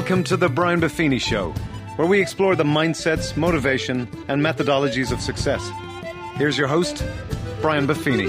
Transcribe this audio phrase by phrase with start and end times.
[0.00, 1.50] Welcome to the Brian Buffini Show,
[1.96, 5.70] where we explore the mindsets, motivation, and methodologies of success.
[6.36, 7.04] Here's your host,
[7.60, 8.28] Brian Buffini.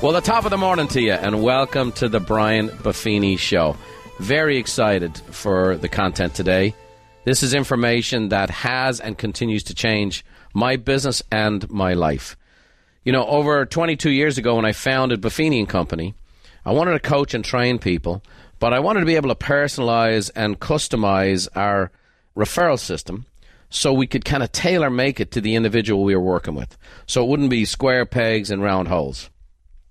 [0.00, 3.76] Well, the top of the morning to you, and welcome to the Brian Buffini Show.
[4.20, 6.72] Very excited for the content today.
[7.24, 12.36] This is information that has and continues to change my business and my life.
[13.04, 16.14] You know, over 22 years ago when I founded Buffini and Company,
[16.64, 18.22] I wanted to coach and train people,
[18.58, 21.90] but I wanted to be able to personalize and customize our
[22.36, 23.26] referral system
[23.70, 26.76] so we could kind of tailor make it to the individual we were working with.
[27.06, 29.30] So it wouldn't be square pegs and round holes.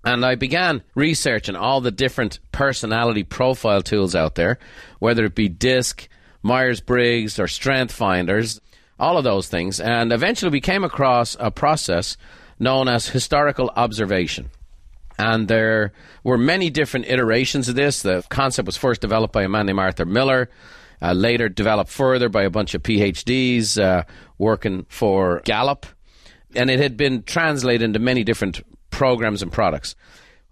[0.04, 4.58] And I began researching all the different personality profile tools out there,
[4.98, 6.08] whether it be DISC,
[6.42, 8.60] Myers Briggs, or Strength Finders,
[9.00, 9.80] all of those things.
[9.80, 12.16] And eventually we came across a process
[12.58, 14.50] known as historical observation.
[15.18, 15.92] And there
[16.24, 18.02] were many different iterations of this.
[18.02, 20.48] The concept was first developed by a man named Arthur Miller,
[21.02, 24.04] uh, later developed further by a bunch of PhDs uh,
[24.38, 25.86] working for Gallup.
[26.54, 29.94] And it had been translated into many different programs and products.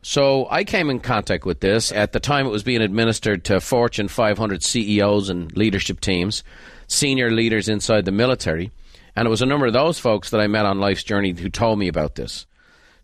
[0.02, 1.90] So I came in contact with this.
[1.90, 6.44] At the time, it was being administered to Fortune 500 CEOs and leadership teams,
[6.89, 8.72] senior leaders inside the military.
[9.14, 11.48] And it was a number of those folks that I met on life's journey who
[11.48, 12.47] told me about this.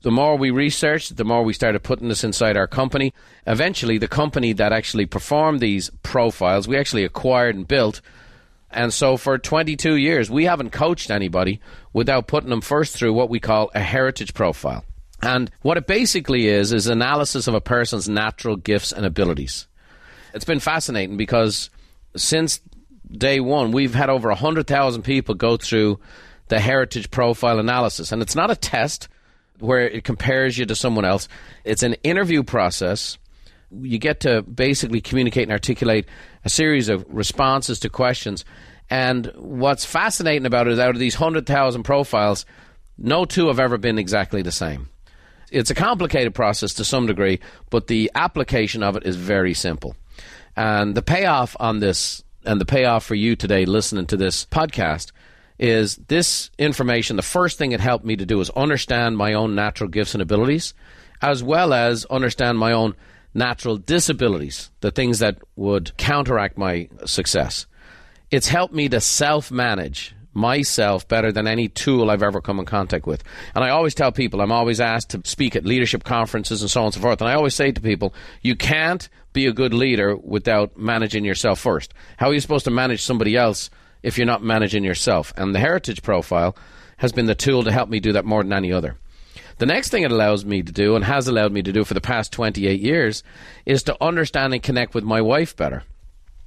[0.03, 3.15] The more we researched, the more we started putting this inside our company.
[3.47, 8.01] Eventually, the company that actually performed these profiles, we actually acquired and built.
[8.71, 11.61] And so for 22 years, we haven't coached anybody
[11.93, 14.85] without putting them first through what we call a heritage profile.
[15.23, 19.67] And what it basically is, is analysis of a person's natural gifts and abilities.
[20.35, 21.71] It's been fascinating because
[22.15, 22.61] since
[23.11, 25.99] day one, we've had over 100,000 people go through
[26.49, 28.13] the heritage profile analysis.
[28.13, 29.09] And it's not a test
[29.61, 31.29] where it compares you to someone else,
[31.65, 33.19] it's an interview process.
[33.71, 36.07] You get to basically communicate and articulate
[36.45, 38.45] a series of responses to questions.
[38.91, 42.47] And what's fascinating about it is out of these 100,000 profiles,
[42.99, 44.89] no two have ever been exactly the same
[45.55, 47.39] it's a complicated process to some degree,
[47.71, 49.95] but the application of it is very simple.
[50.57, 55.13] And the payoff on this, and the payoff for you today listening to this podcast,
[55.59, 57.17] is this information.
[57.17, 60.23] The first thing it helped me to do is understand my own natural gifts and
[60.23, 60.75] abilities,
[61.23, 62.95] as well as understand my own
[63.35, 67.67] natural disabilities, the things that would counteract my success.
[68.31, 72.67] It's helped me to self manage myself better than any tool I've ever come in
[72.67, 73.23] contact with.
[73.55, 76.81] And I always tell people, I'm always asked to speak at leadership conferences and so
[76.81, 77.21] on and so forth.
[77.21, 81.59] And I always say to people, you can't be a good leader without managing yourself
[81.61, 81.95] first.
[82.17, 83.71] How are you supposed to manage somebody else
[84.03, 85.33] if you're not managing yourself?
[85.37, 86.57] And the heritage profile
[86.99, 88.97] has been the tool to help me do that more than any other.
[89.59, 91.95] The next thing it allows me to do, and has allowed me to do for
[91.95, 93.23] the past 28 years,
[93.65, 95.85] is to understand and connect with my wife better.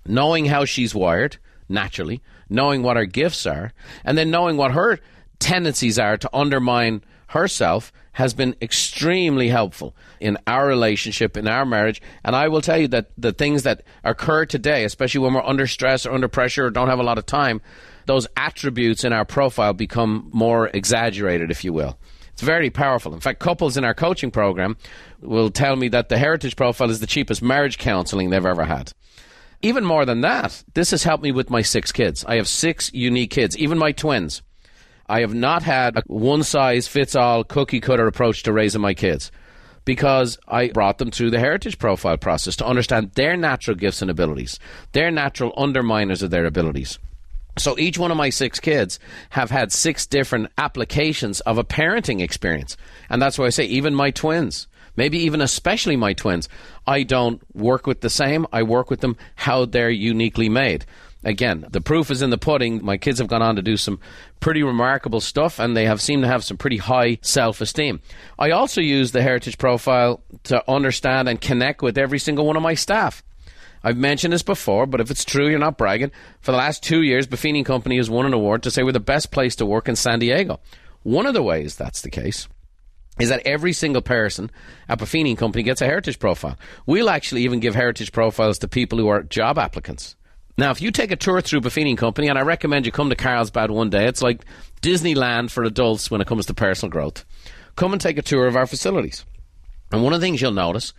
[0.06, 1.38] Knowing how she's wired,
[1.70, 3.74] naturally, knowing what her gifts are,
[4.04, 5.00] and then knowing what her
[5.40, 12.02] tendencies are to undermine herself has been extremely helpful in our relationship, in our marriage.
[12.24, 15.68] And I will tell you that the things that occur today, especially when we're under
[15.68, 17.62] stress or under pressure or don't have a lot of time,
[18.08, 22.00] those attributes in our profile become more exaggerated, if you will.
[22.32, 23.14] It's very powerful.
[23.14, 24.78] In fact, couples in our coaching program
[25.22, 28.94] will tell me that the heritage profile is the cheapest marriage counseling they've ever had.
[29.62, 32.24] Even more than that, this has helped me with my six kids.
[32.26, 34.42] I have six unique kids, even my twins.
[35.10, 38.94] I have not had a one size fits all cookie cutter approach to raising my
[38.94, 39.32] kids
[39.86, 44.12] because I brought them through the heritage profile process to understand their natural gifts and
[44.12, 44.60] abilities,
[44.92, 47.00] their natural underminers of their abilities.
[47.58, 52.22] So each one of my six kids have had six different applications of a parenting
[52.22, 52.78] experience.
[53.10, 54.68] And that's why I say even my twins
[54.98, 56.50] maybe even especially my twins,
[56.86, 58.46] I don't work with the same.
[58.52, 60.86] I work with them how they're uniquely made.
[61.24, 62.84] Again, the proof is in the pudding.
[62.84, 64.00] My kids have gone on to do some
[64.40, 68.02] pretty remarkable stuff and they have seemed to have some pretty high self esteem.
[68.38, 72.64] I also use the heritage profile to understand and connect with every single one of
[72.64, 73.24] my staff.
[73.84, 76.12] I've mentioned this before, but if it's true, you're not bragging.
[76.42, 79.00] For the last two years, Buffini Company has won an award to say we're the
[79.00, 80.60] best place to work in San Diego.
[81.04, 82.48] One of the ways that's the case
[83.20, 84.52] is that every single person
[84.88, 86.58] at Buffini Company gets a heritage profile.
[86.86, 90.16] We'll actually even give heritage profiles to people who are job applicants.
[90.58, 93.16] Now, if you take a tour through Buffini Company, and I recommend you come to
[93.16, 94.44] Carlsbad one day, it's like
[94.82, 97.26] Disneyland for adults when it comes to personal growth.
[97.76, 99.24] Come and take a tour of our facilities.
[99.92, 100.94] And one of the things you'll notice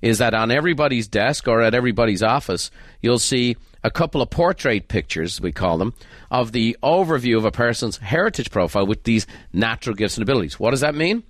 [0.00, 2.70] is that on everybody's desk or at everybody's office,
[3.02, 5.94] you'll see a couple of portrait pictures, we call them,
[6.30, 10.58] of the overview of a person's heritage profile with these natural gifts and abilities.
[10.58, 11.22] What does that mean?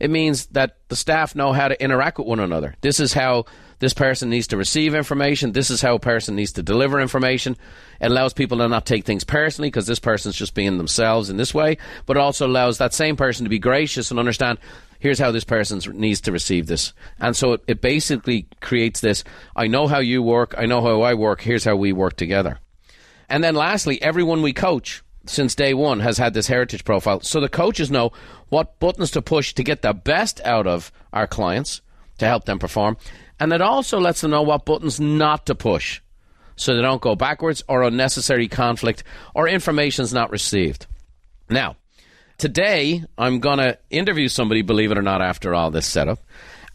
[0.00, 2.74] It means that the staff know how to interact with one another.
[2.80, 3.44] This is how
[3.80, 5.52] this person needs to receive information.
[5.52, 7.56] This is how a person needs to deliver information.
[8.00, 11.36] It allows people to not take things personally because this person's just being themselves in
[11.36, 14.58] this way, but it also allows that same person to be gracious and understand
[15.00, 16.92] here's how this person needs to receive this.
[17.18, 19.24] And so it, it basically creates this
[19.54, 22.58] I know how you work, I know how I work, here's how we work together.
[23.28, 27.20] And then lastly, everyone we coach since day one has had this heritage profile.
[27.20, 28.12] So the coaches know
[28.48, 31.80] what buttons to push to get the best out of our clients
[32.18, 32.96] to help them perform.
[33.38, 36.00] And it also lets them know what buttons not to push
[36.56, 39.02] so they don't go backwards or unnecessary conflict
[39.34, 40.86] or information's not received.
[41.48, 41.76] Now,
[42.36, 46.20] today I'm going to interview somebody, believe it or not, after all this setup,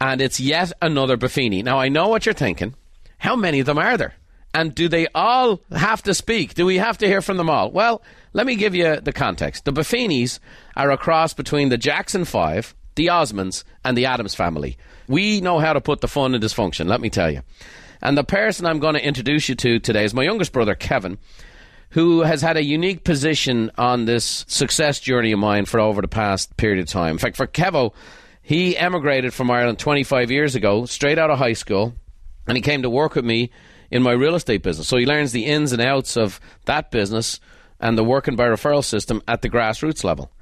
[0.02, 1.64] and it's yet another Buffini.
[1.64, 2.74] Now, I know what you're thinking.
[3.20, 4.16] How many of them are there?
[4.56, 6.54] And do they all have to speak?
[6.54, 7.72] Do we have to hear from them all?
[7.72, 9.66] Well, let me give you the context.
[9.66, 10.40] The Buffinis
[10.78, 14.78] are a cross between the Jackson Five, the Osmonds, and the Addams family.
[15.10, 17.42] We know how to put the fun in dysfunction, let me tell you.
[18.02, 21.18] And the person I'm going to introduce you to today is my youngest brother, Kevin,
[21.90, 26.08] who has had a unique position on this success journey of mine for over the
[26.08, 27.12] past period of time.
[27.12, 27.94] In fact, for Kevo,
[28.42, 31.94] he emigrated from Ireland 25 years ago, straight out of high school,
[32.48, 33.52] and he came to work with me
[33.96, 34.90] in my real estate business.
[34.90, 37.40] So he learns the ins and outs of that business
[37.80, 40.34] and the working by referral system at the grassroots level.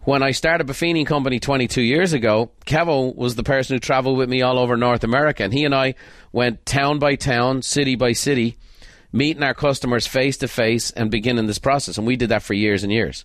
[0.00, 4.28] When I started Buffini Company 22 years ago, Kevo was the person who traveled with
[4.28, 5.94] me all over North America, and he and I
[6.32, 8.56] went town by town, city by city,
[9.12, 11.98] meeting our customers face to face and beginning this process.
[11.98, 13.24] And we did that for years and years.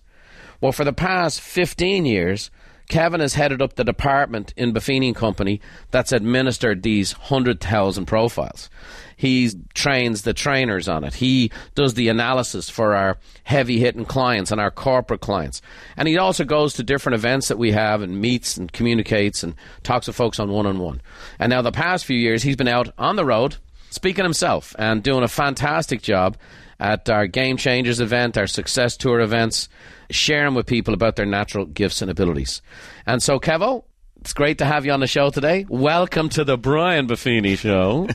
[0.60, 2.48] Well, for the past 15 years,
[2.88, 5.60] Kevin has headed up the department in Buffini Company
[5.90, 8.68] that's administered these 100,000 profiles.
[9.16, 11.14] He trains the trainers on it.
[11.14, 15.62] He does the analysis for our heavy hitting clients and our corporate clients.
[15.96, 19.54] And he also goes to different events that we have and meets and communicates and
[19.82, 21.00] talks to folks on one on one.
[21.38, 23.56] And now, the past few years, he's been out on the road
[23.90, 26.36] speaking himself and doing a fantastic job
[26.78, 29.68] at our Game Changers event, our Success Tour events,
[30.10, 32.62] sharing with people about their natural gifts and abilities.
[33.06, 33.84] And so, Kevo,
[34.24, 35.66] it's great to have you on the show today.
[35.68, 38.08] Welcome to the Brian Buffini Show.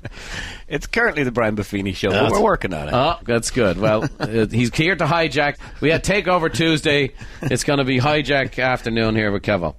[0.68, 2.94] it's currently the Brian Buffini Show, but we're working on it.
[2.94, 3.76] Oh, that's good.
[3.76, 5.56] Well, uh, he's here to hijack.
[5.82, 7.12] We had Takeover Tuesday.
[7.42, 9.74] It's going to be hijack afternoon here with Kevo.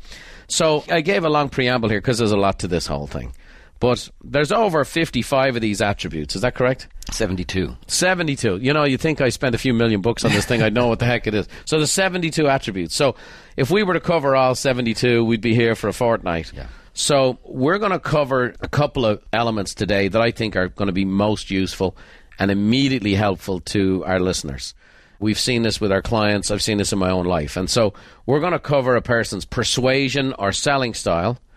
[0.48, 3.34] So I gave a long preamble here because there's a lot to this whole thing.
[3.81, 6.36] But there's over 55 of these attributes.
[6.36, 6.88] Is that correct?
[7.12, 7.75] 72.
[7.88, 8.57] 72.
[8.57, 10.86] You know, you think I spent a few million bucks on this thing, I'd know
[10.86, 11.50] what the heck it is.
[11.66, 12.95] So there's 72 attributes.
[12.95, 13.16] So
[13.57, 16.54] if we were to cover all 72, we'd be here for a fortnight.
[16.54, 16.68] Yeah.
[16.94, 20.88] So we're going to cover a couple of elements today that I think are going
[20.88, 21.98] to be most useful
[22.38, 24.75] and immediately helpful to our listeners.
[25.19, 26.51] We've seen this with our clients.
[26.51, 27.57] I've seen this in my own life.
[27.57, 27.95] And so
[28.27, 31.39] we're going to cover a person's persuasion or selling style–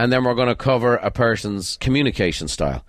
[0.00, 2.86] and then we're going to cover a person's communication style.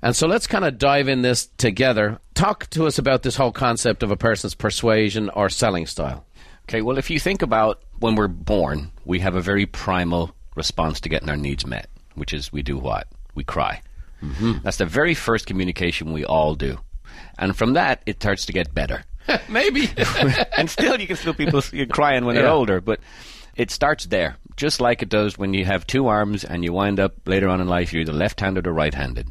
[0.00, 2.20] And so let's kind of dive in this together.
[2.34, 6.24] Talk to us about this whole concept of a person's persuasion or selling style.
[6.68, 11.00] Okay, well, if you think about when we're born, we have a very primal response
[11.00, 13.08] to getting our needs met, which is we do what?
[13.34, 13.82] We cry.
[14.22, 14.58] Mm-hmm.
[14.62, 16.78] That's the very first communication we all do.
[17.40, 19.02] And from that, it starts to get better.
[19.48, 19.90] Maybe.
[20.56, 23.00] and still, you can still people crying when they're older, but
[23.56, 27.00] it starts there just like it does when you have two arms and you wind
[27.00, 29.30] up later on in life, you're either left handed or right handed.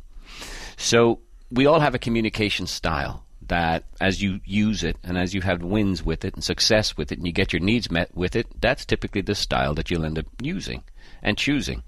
[0.78, 1.20] So
[1.52, 5.62] we all have a communication style that as you use it and as you have
[5.62, 8.48] wins with it and success with it and you get your needs met with it,
[8.62, 10.84] that's typically the style that you'll end up using
[11.22, 11.84] and choosing.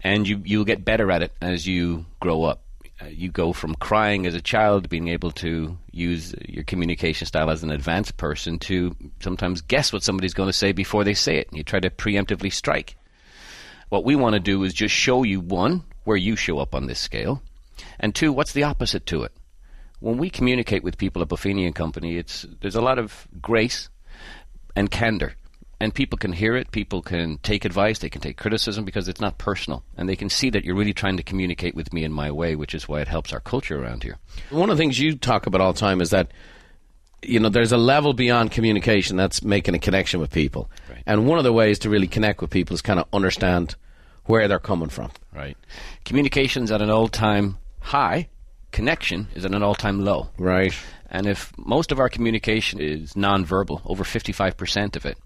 [0.00, 2.65] And you, you'll get better at it as you grow up.
[3.00, 7.50] Uh, you go from crying as a child being able to use your communication style
[7.50, 11.36] as an advanced person to sometimes guess what somebody's going to say before they say
[11.36, 11.48] it.
[11.48, 12.96] And you try to preemptively strike.
[13.90, 16.86] What we want to do is just show you one, where you show up on
[16.86, 17.42] this scale,
[18.00, 19.32] and two, what's the opposite to it.
[20.00, 23.88] When we communicate with people at Buffini and Company, it's there's a lot of grace
[24.74, 25.34] and candor
[25.80, 26.70] and people can hear it.
[26.70, 27.98] People can take advice.
[27.98, 30.94] They can take criticism because it's not personal, and they can see that you're really
[30.94, 33.80] trying to communicate with me in my way, which is why it helps our culture
[33.80, 34.18] around here.
[34.50, 36.30] One of the things you talk about all the time is that
[37.22, 41.02] you know there's a level beyond communication that's making a connection with people, right.
[41.06, 43.74] and one of the ways to really connect with people is kind of understand
[44.24, 45.10] where they're coming from.
[45.34, 45.56] Right.
[46.04, 48.28] Communication's at an all-time high.
[48.72, 50.30] Connection is at an all-time low.
[50.36, 50.74] Right.
[51.08, 55.16] And if most of our communication is nonverbal, over 55% of it,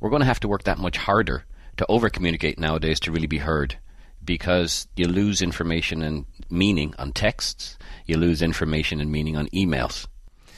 [0.00, 1.44] we're going to have to work that much harder
[1.76, 3.76] to over communicate nowadays to really be heard.
[4.28, 10.06] because you lose information and meaning on texts, you lose information and meaning on emails.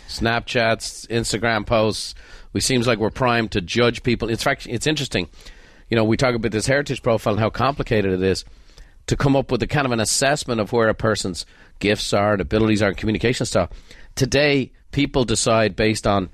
[0.08, 2.16] Snapchats, Instagram posts.
[2.52, 4.28] We seems like we're primed to judge people.
[4.28, 5.28] In fact, it's interesting.
[5.88, 8.44] You know, we talk about this heritage profile and how complicated it is
[9.06, 11.46] to come up with a kind of an assessment of where a person's
[11.78, 13.70] gifts are and abilities are and communication style.
[14.16, 16.28] Today, people decide based on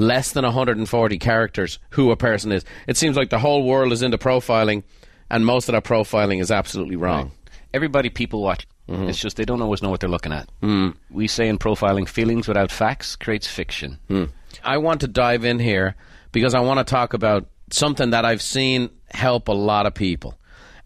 [0.00, 2.64] less than 140 characters who a person is.
[2.86, 4.82] It seems like the whole world is into profiling,
[5.30, 7.24] and most of that profiling is absolutely wrong.
[7.24, 7.60] Right.
[7.74, 8.66] Everybody people watch.
[8.88, 9.08] Mm-hmm.
[9.08, 10.48] It's just they don't always know what they're looking at.
[10.62, 10.96] Mm.
[11.10, 13.98] We say in profiling, feelings without facts creates fiction.
[14.08, 14.30] Mm.
[14.64, 15.94] I want to dive in here
[16.32, 20.34] because I want to talk about something that I've seen help a lot of people.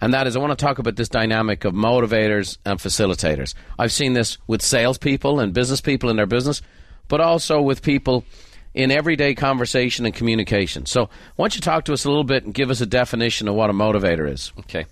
[0.01, 3.55] And that is, I want to talk about this dynamic of motivators and facilitators.
[3.79, 6.61] I've seen this with salespeople and business people in their business,
[7.09, 8.25] but also with people
[8.75, 10.85] in everyday conversation and communication.
[10.87, 13.49] So, why don't you talk to us a little bit and give us a definition
[13.49, 14.53] of what a motivator is?
[14.61, 14.85] Okay.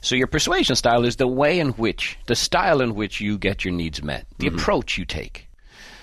[0.00, 3.64] So, your persuasion style is the way in which, the style in which you get
[3.64, 4.58] your needs met, the mm-hmm.
[4.58, 5.48] approach you take.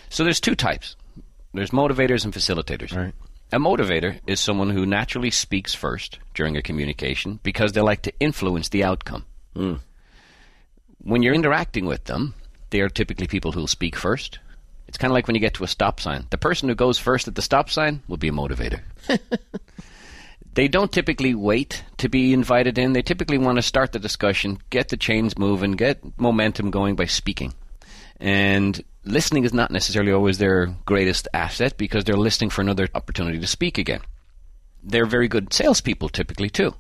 [0.09, 0.95] So, there's two types
[1.53, 2.95] there's motivators and facilitators.
[2.95, 3.13] Right.
[3.51, 8.13] A motivator is someone who naturally speaks first during a communication because they like to
[8.19, 9.25] influence the outcome.
[9.55, 9.79] Mm.
[11.01, 12.36] When you're interacting with them,
[12.69, 14.38] they are typically people who will speak first,
[14.89, 16.25] it's kind of like when you get to a stop sign.
[16.31, 18.81] The person who goes first at the stop sign will be a motivator.
[20.55, 22.93] they don't typically wait to be invited in.
[22.93, 27.05] They typically want to start the discussion, get the chains moving, get momentum going by
[27.05, 27.53] speaking.
[28.19, 33.39] And listening is not necessarily always their greatest asset because they're listening for another opportunity
[33.39, 34.01] to speak again.
[34.81, 36.74] They're very good salespeople typically too.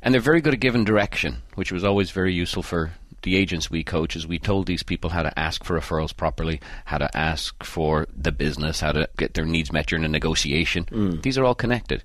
[0.00, 3.70] And they're very good at giving direction, which was always very useful for the agents
[3.70, 7.16] we coach is we told these people how to ask for referrals properly, how to
[7.16, 10.84] ask for the business, how to get their needs met during a negotiation.
[10.84, 11.22] Mm.
[11.22, 12.04] These are all connected.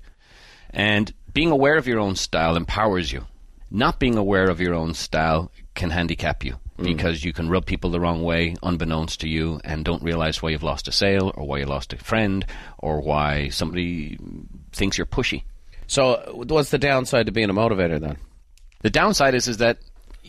[0.70, 3.26] And being aware of your own style empowers you.
[3.70, 6.84] Not being aware of your own style can handicap you mm.
[6.84, 10.50] because you can rub people the wrong way unbeknownst to you and don't realize why
[10.50, 12.46] you've lost a sale or why you lost a friend
[12.78, 14.18] or why somebody
[14.72, 15.44] thinks you're pushy.
[15.86, 18.16] So, what's the downside to being a motivator then?
[18.82, 19.78] The downside is is that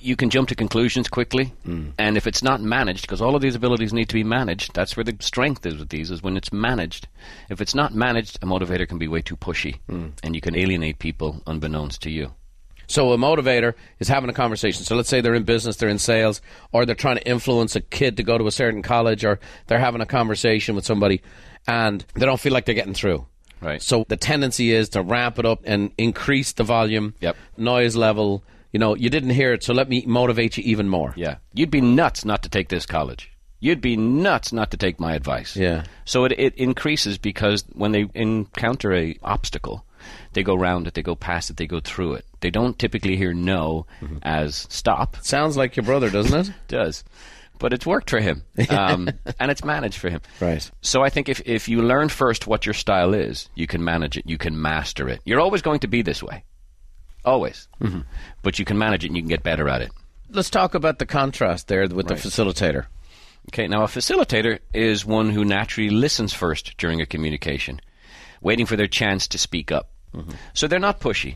[0.06, 1.92] you can jump to conclusions quickly, mm.
[1.98, 4.96] and if it's not managed, because all of these abilities need to be managed, that's
[4.96, 7.08] where the strength is with these, is when it's managed.
[7.50, 10.12] If it's not managed, a motivator can be way too pushy, mm.
[10.24, 12.34] and you can alienate people unbeknownst to you.
[12.88, 14.84] So a motivator is having a conversation.
[14.84, 16.40] So let's say they're in business, they're in sales,
[16.72, 19.80] or they're trying to influence a kid to go to a certain college, or they're
[19.80, 21.22] having a conversation with somebody,
[21.68, 23.26] and they don't feel like they're getting through.
[23.62, 23.82] Right.
[23.82, 27.36] So the tendency is to ramp it up and increase the volume, yep.
[27.58, 28.44] noise level,
[28.76, 31.14] you know, you didn't hear it, so let me motivate you even more.
[31.16, 31.38] Yeah.
[31.54, 33.32] You'd be nuts not to take this college.
[33.62, 35.56] You'd be nuts not to take my advice.
[35.56, 35.86] Yeah.
[36.04, 39.86] So it, it increases because when they encounter a obstacle,
[40.34, 42.26] they go round it, they go past it, they go through it.
[42.42, 44.18] They don't typically hear no mm-hmm.
[44.24, 45.16] as stop.
[45.22, 46.54] Sounds like your brother, doesn't it?
[46.68, 47.06] does.
[47.58, 50.20] But it's worked for him, um, and it's managed for him.
[50.42, 50.70] Right.
[50.82, 54.18] So I think if, if you learn first what your style is, you can manage
[54.18, 55.22] it, you can master it.
[55.24, 56.44] You're always going to be this way.
[57.26, 57.68] Always.
[57.82, 58.02] Mm-hmm.
[58.44, 59.92] But you can manage it and you can get better at it.
[60.30, 62.08] Let's talk about the contrast there with right.
[62.08, 62.86] the facilitator.
[63.50, 67.80] Okay, now a facilitator is one who naturally listens first during a communication,
[68.42, 69.90] waiting for their chance to speak up.
[70.14, 70.32] Mm-hmm.
[70.54, 71.36] So they're not pushy.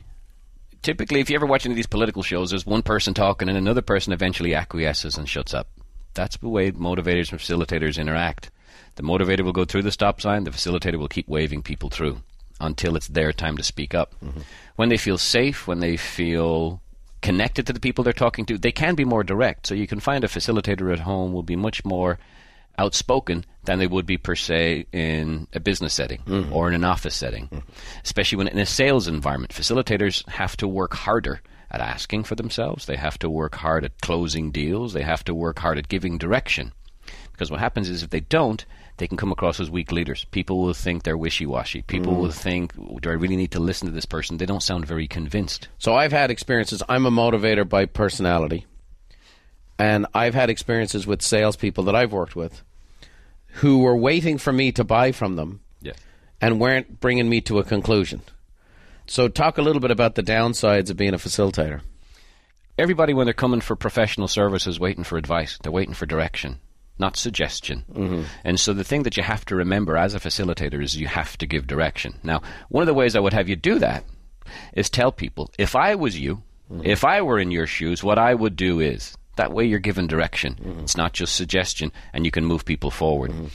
[0.82, 3.58] Typically, if you ever watch any of these political shows, there's one person talking and
[3.58, 5.68] another person eventually acquiesces and shuts up.
[6.14, 8.50] That's the way motivators and facilitators interact.
[8.96, 12.22] The motivator will go through the stop sign, the facilitator will keep waving people through
[12.60, 14.16] until it's their time to speak up.
[14.24, 14.42] Mm-hmm.
[14.80, 16.82] When they feel safe, when they feel
[17.22, 19.68] connected to the people they're talking to, they can be more direct.
[19.68, 22.18] So you can find a facilitator at home will be much more
[22.78, 26.54] outspoken than they would be per se in a business setting mm-hmm.
[26.54, 27.48] or in an office setting.
[27.48, 27.70] Mm-hmm.
[28.06, 32.86] Especially when in a sales environment, facilitators have to work harder at asking for themselves.
[32.86, 34.94] They have to work hard at closing deals.
[34.94, 36.72] They have to work hard at giving direction.
[37.32, 38.66] Because what happens is if they don't,
[38.98, 40.26] they can come across as weak leaders.
[40.26, 41.82] People will think they're wishy washy.
[41.84, 42.20] People mm.
[42.20, 44.38] will think, do I really need to listen to this person?
[44.38, 45.70] They don't sound very convinced.
[45.78, 46.84] So I've had experiences.
[46.90, 48.66] I'm a motivator by personality.
[49.78, 52.62] And I've had experiences with salespeople that I've worked with
[53.54, 55.62] who were waiting for me to buy from them
[56.42, 58.22] and weren't bringing me to a conclusion.
[59.08, 61.82] So, talk a little bit about the downsides of being a facilitator.
[62.78, 66.60] Everybody, when they're coming for professional services, waiting for advice, they're waiting for direction
[67.00, 67.86] not suggestion.
[67.92, 68.24] Mm-hmm.
[68.44, 71.38] And so the thing that you have to remember as a facilitator is you have
[71.38, 72.20] to give direction.
[72.24, 74.04] Now, one of the ways I would have you do that
[74.74, 76.82] is tell people if I was you, mm-hmm.
[76.84, 80.08] if I were in your shoes, what I would do is that way you're given
[80.08, 80.56] direction.
[80.56, 80.80] Mm-hmm.
[80.82, 83.32] It's not just suggestion, and you can move people forward.
[83.32, 83.48] Mm-hmm.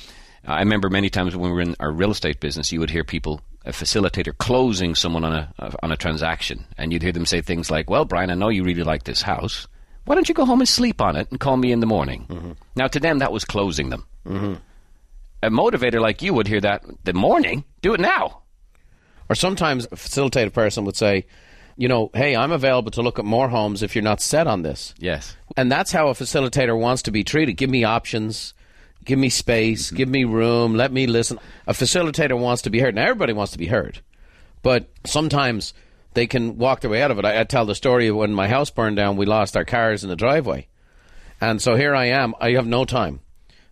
[0.47, 3.05] I remember many times when we were in our real estate business, you would hear
[3.05, 7.41] people, a facilitator, closing someone on a on a transaction, and you'd hear them say
[7.41, 9.67] things like, "Well, Brian, I know you really like this house."
[10.05, 12.27] Why don't you go home and sleep on it and call me in the morning?
[12.29, 12.53] Mm-hmm.
[12.77, 14.07] Now, to them, that was closing them.
[14.27, 14.55] Mm-hmm.
[15.43, 17.65] A motivator like you would hear that the morning.
[17.83, 18.43] Do it now.
[19.29, 21.27] Or sometimes a facilitative person would say,
[21.77, 24.63] you know, hey, I'm available to look at more homes if you're not set on
[24.63, 24.95] this.
[24.99, 25.37] Yes.
[25.57, 27.55] And that's how a facilitator wants to be treated.
[27.55, 28.55] Give me options,
[29.05, 29.97] give me space, mm-hmm.
[29.97, 31.39] give me room, let me listen.
[31.67, 32.95] A facilitator wants to be heard.
[32.95, 34.01] Now, everybody wants to be heard,
[34.63, 35.75] but sometimes
[36.15, 37.25] they can walk their way out of it.
[37.25, 40.11] I, I tell the story when my house burned down, we lost our cars in
[40.11, 40.69] the driveway.
[41.41, 43.21] And so here I am, I have no time.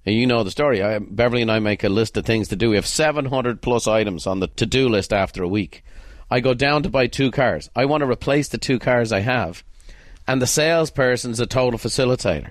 [0.04, 0.82] And you know the story.
[0.82, 2.70] I, Beverly and I make a list of things to do.
[2.70, 5.84] We have 700 plus items on the to do list after a week.
[6.30, 7.70] I go down to buy two cars.
[7.76, 9.62] I want to replace the two cars I have.
[10.26, 12.50] And the salesperson's a total facilitator.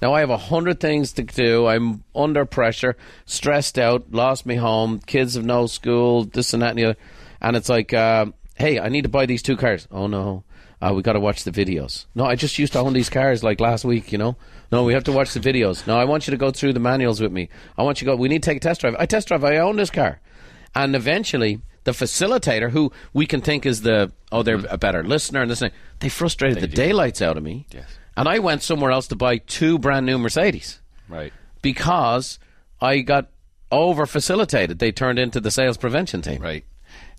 [0.00, 1.66] Now I have a hundred things to do.
[1.66, 6.70] I'm under pressure, stressed out, lost me home, kids have no school, this and that
[6.70, 6.96] and the other.
[7.40, 9.86] And it's like, uh, hey, I need to buy these two cars.
[9.90, 10.44] Oh no,
[10.80, 12.06] uh, we got to watch the videos.
[12.14, 14.12] No, I just used to own these cars like last week.
[14.12, 14.36] You know,
[14.72, 15.86] no, we have to watch the videos.
[15.86, 17.48] No, I want you to go through the manuals with me.
[17.78, 18.16] I want you to go.
[18.16, 18.96] We need to take a test drive.
[18.98, 19.44] I test drive.
[19.44, 20.20] I own this car,
[20.74, 25.42] and eventually the facilitator, who we can think is the oh they're a better listener
[25.42, 27.66] and this, that, they frustrated the daylights out of me.
[27.70, 27.88] Yes.
[28.16, 31.32] And I went somewhere else to buy two brand new Mercedes Right.
[31.62, 32.38] because
[32.80, 33.28] I got
[33.70, 34.78] over facilitated.
[34.78, 36.40] They turned into the sales prevention team.
[36.42, 36.64] Right.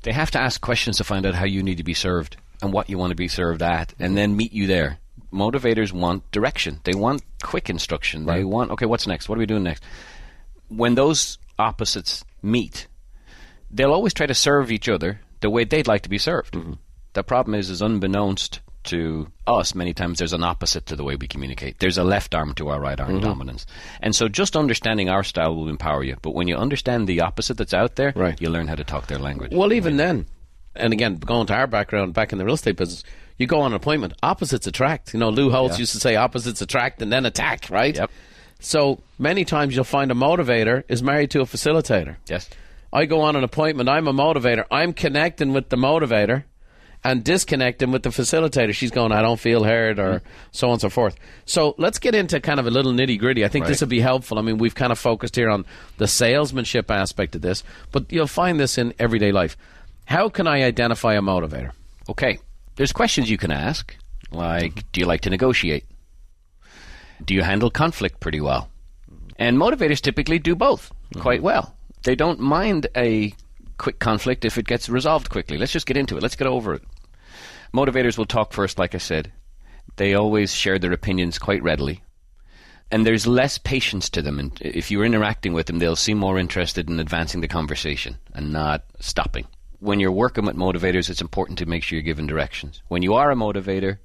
[0.03, 2.71] They have to ask questions to find out how you need to be served and
[2.73, 4.99] what you want to be served at, and then meet you there.
[5.31, 6.79] Motivators want direction.
[6.83, 8.25] They want quick instruction.
[8.25, 9.27] They want, okay, what's next?
[9.27, 9.83] What are we doing next?
[10.69, 12.87] When those opposites meet,
[13.69, 16.53] they'll always try to serve each other the way they'd like to be served.
[16.53, 16.73] Mm-hmm.
[17.13, 21.15] The problem is, is unbeknownst to us, many times there's an opposite to the way
[21.15, 21.79] we communicate.
[21.79, 23.19] There's a left arm to our right arm mm-hmm.
[23.23, 23.65] dominance.
[24.01, 26.17] And so just understanding our style will empower you.
[26.21, 28.39] But when you understand the opposite that's out there, Right.
[28.41, 29.51] you learn how to talk their language.
[29.53, 30.25] Well, even then,
[30.75, 33.03] and again, going to our background back in the real estate business,
[33.37, 35.13] you go on an appointment, opposites attract.
[35.13, 35.79] You know, Lou Holtz Yeah.
[35.81, 37.95] used to say opposites attract and then attack, right?
[37.95, 38.11] Yep.
[38.59, 42.15] So many times you'll find a motivator is married to a facilitator.
[42.27, 42.49] Yes.
[42.91, 46.45] I go on an appointment, I'm a motivator, I'm connecting with the motivator
[47.07, 48.73] and disconnecting with the facilitator.
[48.73, 51.15] She's going, I don't feel heard, or so on and so forth.
[51.45, 53.45] So let's get into kind of a little nitty gritty.
[53.45, 53.87] I think this Right.
[53.87, 54.37] will be helpful.
[54.37, 55.65] I mean, we've kind of focused here on
[55.99, 59.55] the salesmanship aspect of this, but you'll find this in everyday life.
[60.03, 61.71] How can I identify a motivator?
[62.09, 62.39] Okay.
[62.75, 63.95] There's questions you can ask,
[64.29, 65.85] like Do you like to negotiate?
[67.23, 68.69] Do you handle conflict pretty well?
[69.39, 71.21] And motivators typically do both mm-hmm.
[71.21, 71.73] quite well.
[72.03, 73.33] They don't mind a
[73.77, 75.57] quick conflict if it gets resolved quickly.
[75.57, 76.23] Let's just get into it.
[76.23, 76.83] Let's get over it.
[77.73, 79.31] Motivators will talk first, like I said.
[79.97, 82.03] They always share their opinions quite readily.
[82.89, 84.39] And there's less patience to them.
[84.39, 88.53] And if you're interacting with them, they'll seem more interested in advancing the conversation and
[88.53, 89.45] not stopping.
[89.79, 92.81] When you're working with motivators, it's important to make sure you're giving directions.
[92.87, 93.97] When you are a motivator,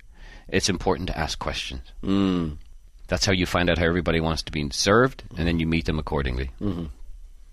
[0.48, 1.82] it's important to ask questions.
[2.02, 2.56] Mm.
[3.06, 5.86] That's how you find out how everybody wants to be served, and then you meet
[5.86, 6.50] them accordingly.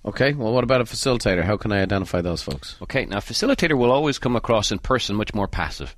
[0.09, 1.43] Okay, well, what about a facilitator?
[1.43, 2.75] How can I identify those folks?
[2.81, 5.95] Okay, now a facilitator will always come across in person much more passive,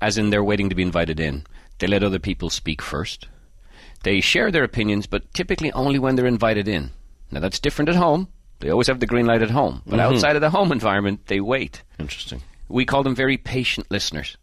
[0.00, 1.44] as in they're waiting to be invited in.
[1.78, 3.28] They let other people speak first.
[4.04, 6.92] They share their opinions, but typically only when they're invited in.
[7.30, 8.28] Now that's different at home.
[8.60, 10.14] They always have the green light at home, but mm-hmm.
[10.14, 11.82] outside of the home environment, they wait.
[11.98, 12.40] Interesting.
[12.70, 14.38] We call them very patient listeners.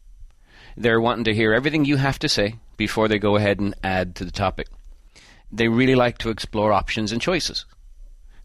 [0.77, 4.13] They're wanting to hear everything you have to say before they go ahead and add
[4.17, 4.67] to the topic.
[5.51, 7.65] They really like to explore options and choices.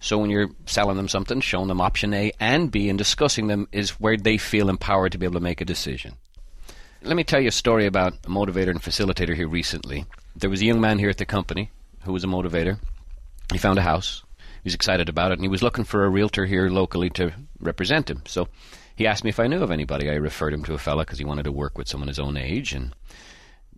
[0.05, 3.69] So when you're selling them something, showing them option A and B and discussing them
[3.73, 6.17] is where they feel empowered to be able to make a decision.
[7.01, 10.05] Let me tell you a story about a motivator and facilitator here recently.
[10.37, 11.71] There was a young man here at the company
[12.03, 12.79] who was a motivator.
[13.51, 14.23] He found a house.
[14.63, 17.33] He was excited about it, and he was looking for a realtor here locally to
[17.59, 18.25] represent him.
[18.27, 18.49] So
[18.95, 20.11] he asked me if I knew of anybody.
[20.11, 22.37] I referred him to a fella because he wanted to work with someone his own
[22.37, 22.95] age, and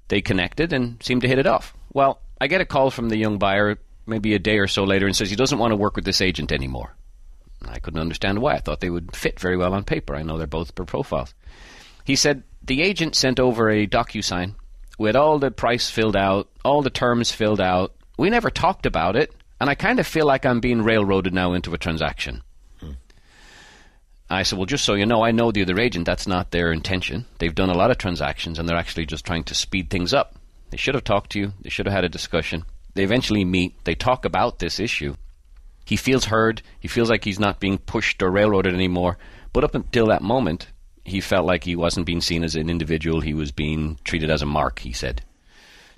[0.08, 1.72] they connected and seemed to hit it off.
[1.92, 5.06] Well, I get a call from the young buyer maybe a day or so later
[5.06, 6.94] and says he doesn't want to work with this agent anymore.
[7.66, 8.54] I couldn't understand why.
[8.54, 10.14] I thought they would fit very well on paper.
[10.14, 11.34] I know they're both per profiles.
[12.04, 14.54] He said the agent sent over a DocuSign
[14.98, 17.94] with all the price filled out, all the terms filled out.
[18.18, 21.52] We never talked about it, and I kind of feel like I'm being railroaded now
[21.52, 22.42] into a transaction.
[24.28, 26.04] I said, well, just so you know, I know the other agent.
[26.04, 27.26] That's not their intention.
[27.38, 30.34] They've done a lot of transactions, and they're actually just trying to speed things up.
[30.70, 31.52] They should have talked to you.
[31.62, 32.64] They should have had a discussion.
[32.96, 33.84] They eventually meet.
[33.84, 35.14] They talk about this issue.
[35.84, 36.62] He feels heard.
[36.80, 39.18] He feels like he's not being pushed or railroaded anymore.
[39.52, 40.68] But up until that moment,
[41.04, 43.20] he felt like he wasn't being seen as an individual.
[43.20, 45.22] He was being treated as a mark, he said.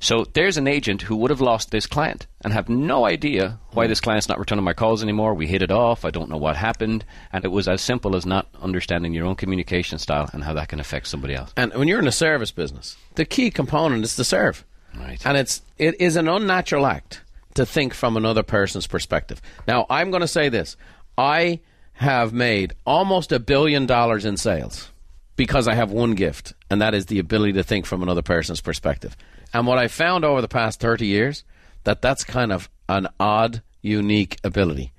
[0.00, 3.86] So there's an agent who would have lost this client and have no idea why
[3.86, 5.34] this client's not returning my calls anymore.
[5.34, 6.04] We hit it off.
[6.04, 7.04] I don't know what happened.
[7.32, 10.68] And it was as simple as not understanding your own communication style and how that
[10.68, 11.52] can affect somebody else.
[11.56, 14.64] And when you're in a service business, the key component is to serve.
[14.98, 15.24] Right.
[15.24, 17.22] And it's it is an unnatural act
[17.54, 19.40] to think from another person's perspective.
[19.66, 20.76] Now, I'm going to say this.
[21.16, 21.60] I
[21.94, 24.90] have made almost a billion dollars in sales
[25.36, 28.60] because I have one gift, and that is the ability to think from another person's
[28.60, 29.16] perspective.
[29.52, 31.44] And what I found over the past 30 years
[31.84, 34.92] that that's kind of an odd, unique ability.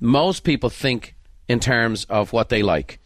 [0.00, 1.14] Most people think
[1.48, 2.98] in terms of what they like.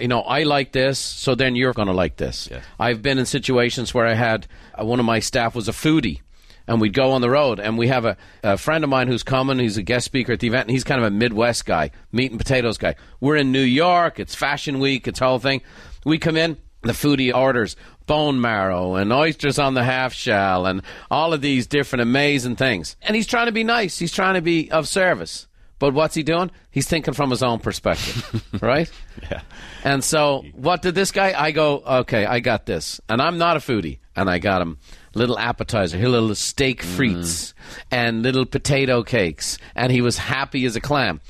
[0.00, 2.48] You know, I like this, so then you're going to like this.
[2.50, 2.64] Yes.
[2.78, 4.46] I've been in situations where I had
[4.78, 6.20] uh, one of my staff was a foodie,
[6.66, 9.22] and we'd go on the road, and we have a, a friend of mine who's
[9.22, 9.58] coming.
[9.58, 12.30] He's a guest speaker at the event, and he's kind of a Midwest guy, meat
[12.30, 12.94] and potatoes guy.
[13.20, 14.18] We're in New York.
[14.20, 15.08] It's Fashion Week.
[15.08, 15.62] It's whole thing.
[16.04, 16.56] We come in.
[16.82, 17.74] The foodie orders
[18.06, 22.96] bone marrow and oysters on the half shell and all of these different amazing things.
[23.02, 23.98] And he's trying to be nice.
[23.98, 25.48] He's trying to be of service.
[25.78, 26.50] But what's he doing?
[26.70, 28.90] He's thinking from his own perspective, right?
[29.30, 29.42] Yeah.
[29.84, 31.34] And so, what did this guy?
[31.36, 34.78] I go, okay, I got this, and I'm not a foodie, and I got him
[35.14, 37.52] little appetizer, here little steak frites,
[37.90, 41.20] and little potato cakes, and he was happy as a clam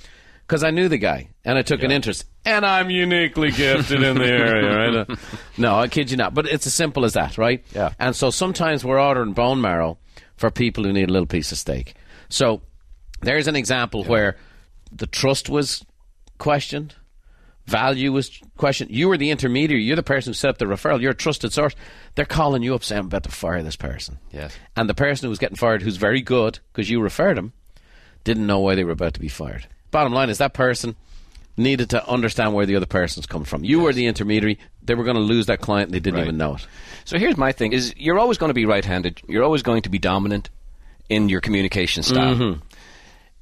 [0.47, 4.17] because I knew the guy and I took an interest, and I'm uniquely gifted in
[4.17, 4.89] the area, right?
[5.09, 5.17] Uh,
[5.57, 7.65] no, I kid you not, but it's as simple as that, right?
[7.75, 7.93] Yeah.
[7.99, 9.99] And so sometimes we're ordering bone marrow
[10.37, 11.95] for people who need a little piece of steak.
[12.29, 12.63] So
[13.21, 14.37] there's an example where
[14.93, 15.85] the trust was
[16.39, 16.95] questioned,
[17.67, 18.91] value was questioned.
[18.91, 19.83] You were the intermediary.
[19.83, 21.01] You're the person who set up the referral.
[21.01, 21.75] You're a trusted source.
[22.15, 24.19] They're calling you up saying, I'm about to fire this person.
[24.33, 24.57] Yes.
[24.77, 27.53] And the person who was getting fired, who's very good because you referred him,
[28.25, 29.67] didn't know why they were about to be fired.
[29.91, 30.97] Bottom line is that person
[31.57, 33.65] needed to understand where the other person's coming from.
[33.65, 34.59] You were the intermediary.
[34.83, 36.25] They were going to lose that client and they didn't Right.
[36.27, 36.67] even know it.
[37.05, 39.23] So here's my thing: is you're always going to be right-handed.
[39.29, 40.51] You're always going to be dominant
[41.09, 42.35] in your communication style.
[42.35, 42.61] Mm-hmm.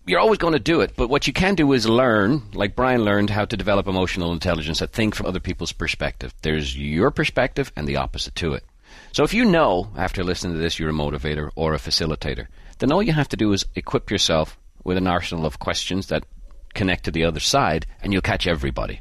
[0.09, 3.05] You're always going to do it, but what you can do is learn, like Brian
[3.05, 6.33] learned, how to develop emotional intelligence, to think from other people's perspective.
[6.43, 8.63] There's your perspective and the opposite to it.
[9.11, 12.47] So if you know, after listening to this, you're a motivator or a facilitator,
[12.79, 16.25] then all you have to do is equip yourself with an arsenal of questions that
[16.73, 19.01] connect to the other side, and you'll catch everybody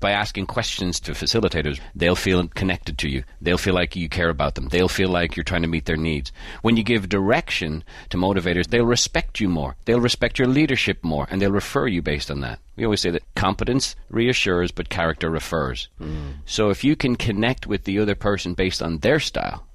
[0.00, 3.24] by asking questions to facilitators, they'll feel connected to you.
[3.40, 4.68] They'll feel like you care about them.
[4.68, 6.32] They'll feel like you're trying to meet their needs.
[6.62, 9.76] When you give direction to motivators, they'll respect you more.
[9.84, 12.60] They'll respect your leadership more, and they'll refer you based on that.
[12.76, 15.88] We always say that competence reassures, but character refers.
[16.00, 16.34] Mm.
[16.46, 19.66] So if you can connect with the other person based on their style,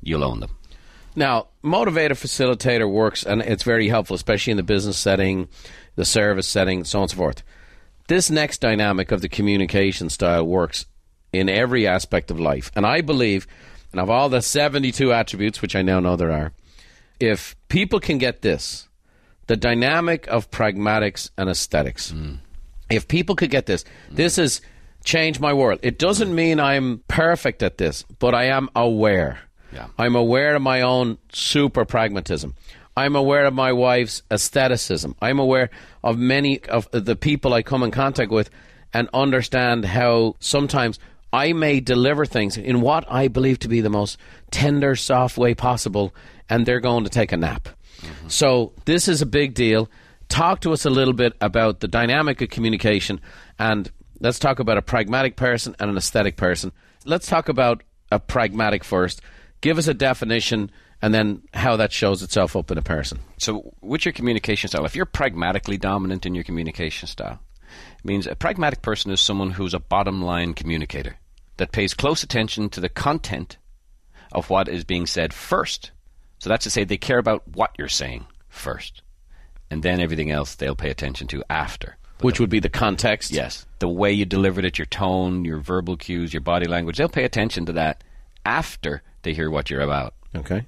[0.00, 0.56] you'll own them.
[1.18, 5.48] Now, motivator facilitator works, and it's very helpful, especially in the business setting,
[5.94, 7.42] the service setting, so on and so forth.
[8.08, 10.86] This next dynamic of the communication style works
[11.32, 12.70] in every aspect of life.
[12.76, 13.46] And I believe,
[13.92, 16.52] and of all the 72 attributes, which I now know there are,
[17.18, 18.88] if people can get this,
[19.46, 22.38] the dynamic of pragmatics and aesthetics, mm.
[22.90, 24.42] if people could get this, this mm.
[24.42, 24.60] is
[25.04, 25.80] change my world.
[25.82, 26.34] It doesn't mm.
[26.34, 29.40] mean I'm perfect at this, but I am aware.
[29.72, 29.88] Yeah.
[29.98, 32.54] I'm aware of my own super pragmatism.
[32.96, 35.16] I'm aware of my wife's aestheticism.
[35.20, 35.68] I'm aware
[36.02, 38.48] of many of the people I come in contact with
[38.94, 40.98] and understand how sometimes
[41.32, 44.16] I may deliver things in what I believe to be the most
[44.50, 46.14] tender, soft way possible,
[46.48, 47.68] and they're going to take a nap.
[48.00, 48.28] Mm-hmm.
[48.28, 49.90] So, this is a big deal.
[50.28, 53.20] Talk to us a little bit about the dynamic of communication,
[53.58, 56.72] and let's talk about a pragmatic person and an aesthetic person.
[57.04, 59.20] Let's talk about a pragmatic first.
[59.60, 60.70] Give us a definition
[61.02, 63.18] and then how that shows itself up in a person.
[63.38, 68.26] So, with your communication style, if you're pragmatically dominant in your communication style, it means
[68.26, 71.16] a pragmatic person is someone who's a bottom line communicator
[71.58, 73.56] that pays close attention to the content
[74.32, 75.90] of what is being said first.
[76.38, 79.02] So, that's to say, they care about what you're saying first,
[79.70, 81.96] and then everything else they'll pay attention to after.
[82.20, 83.30] Which would be the context.
[83.30, 83.66] Yes.
[83.78, 87.24] The way you delivered it, your tone, your verbal cues, your body language, they'll pay
[87.24, 88.02] attention to that
[88.46, 90.14] after they hear what you're about.
[90.34, 90.64] Okay.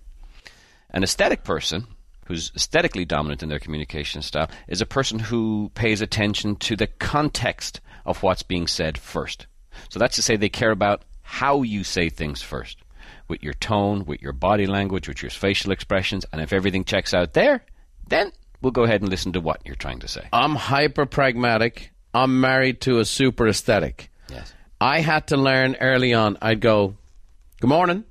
[0.91, 1.87] An aesthetic person
[2.27, 6.87] who's aesthetically dominant in their communication style is a person who pays attention to the
[6.87, 9.47] context of what's being said first.
[9.91, 12.79] So that's to say they care about how you say things first,
[13.29, 17.13] with your tone, with your body language, with your facial expressions, and if everything checks
[17.13, 17.65] out there,
[18.07, 20.27] then we'll go ahead and listen to what you're trying to say.
[20.33, 21.93] I'm hyper pragmatic.
[22.15, 24.11] I'm married to a super aesthetic.
[24.31, 24.55] Yes.
[24.81, 26.39] I had to learn early on.
[26.41, 26.97] I'd go,
[27.61, 28.05] "Good morning,"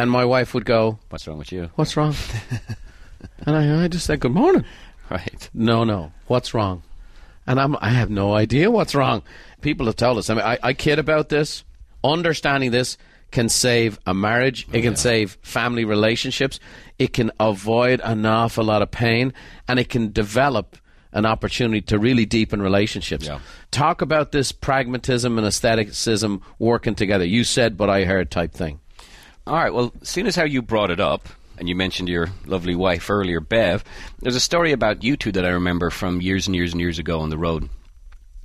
[0.00, 1.70] and my wife would go, What's wrong with you?
[1.74, 2.14] "What's wrong?"
[3.46, 4.64] and I, I just said, "Good morning."
[5.10, 5.50] Right.
[5.52, 6.12] No, no.
[6.26, 6.82] What's wrong?
[7.46, 9.22] And I'm, I have no idea what's wrong.
[9.60, 10.30] People have told us.
[10.30, 11.64] I mean, I, I kid about this.
[12.04, 12.96] Understanding this
[13.30, 14.66] can save a marriage.
[14.72, 16.60] It oh, can save family relationships.
[16.98, 19.32] It can avoid an awful lot of pain,
[19.68, 20.76] and it can develop
[21.12, 23.26] an opportunity to really deepen relationships.
[23.26, 23.40] Yeah.
[23.70, 27.24] Talk about this pragmatism and aestheticism working together.
[27.24, 28.80] You said, but I heard type thing.
[29.50, 29.74] All right.
[29.74, 33.40] Well, seeing as how you brought it up, and you mentioned your lovely wife earlier,
[33.40, 33.82] Bev,
[34.20, 37.00] there's a story about you two that I remember from years and years and years
[37.00, 37.68] ago on the road.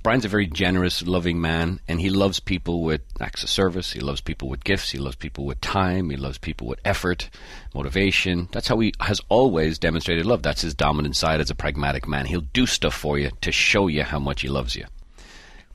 [0.02, 3.92] Brian's a very generous, loving man, and he loves people with acts of service.
[3.92, 4.90] He loves people with gifts.
[4.90, 6.10] He loves people with time.
[6.10, 7.30] He loves people with effort,
[7.72, 8.48] motivation.
[8.50, 10.42] That's how he has always demonstrated love.
[10.42, 12.26] That's his dominant side as a pragmatic man.
[12.26, 14.86] He'll do stuff for you to show you how much he loves you.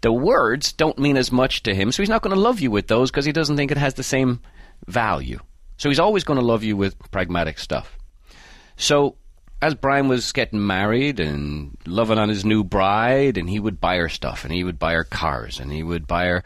[0.02, 2.70] The words don't mean as much to him, so he's not going to love you
[2.70, 4.42] with those because he doesn't think it has the same
[4.88, 5.40] value.
[5.78, 7.98] So he's always going to love you with pragmatic stuff.
[8.78, 9.16] So
[9.62, 13.98] as Brian was getting married and loving on his new bride, and he would buy
[13.98, 16.44] her stuff, and he would buy her cars, and he would buy her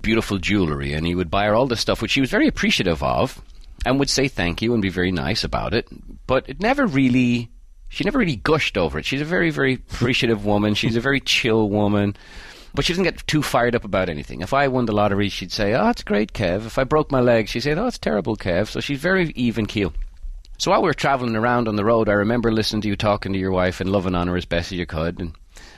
[0.00, 3.02] beautiful jewelry, and he would buy her all this stuff, which she was very appreciative
[3.02, 3.42] of,
[3.84, 5.88] and would say thank you and be very nice about it.
[6.26, 7.50] But it never really,
[7.88, 9.04] she never really gushed over it.
[9.04, 10.74] She's a very, very appreciative woman.
[10.74, 12.16] She's a very chill woman.
[12.74, 14.40] But she doesn't get too fired up about anything.
[14.40, 17.20] If I won the lottery, she'd say, "Oh, it's great, Kev." If I broke my
[17.20, 19.92] leg, she'd say, "Oh, it's terrible, Kev." So she's very even keel.
[20.58, 23.32] So while we were travelling around on the road, I remember listening to you talking
[23.32, 25.18] to your wife and loving on her as best as you could.
[25.18, 25.34] And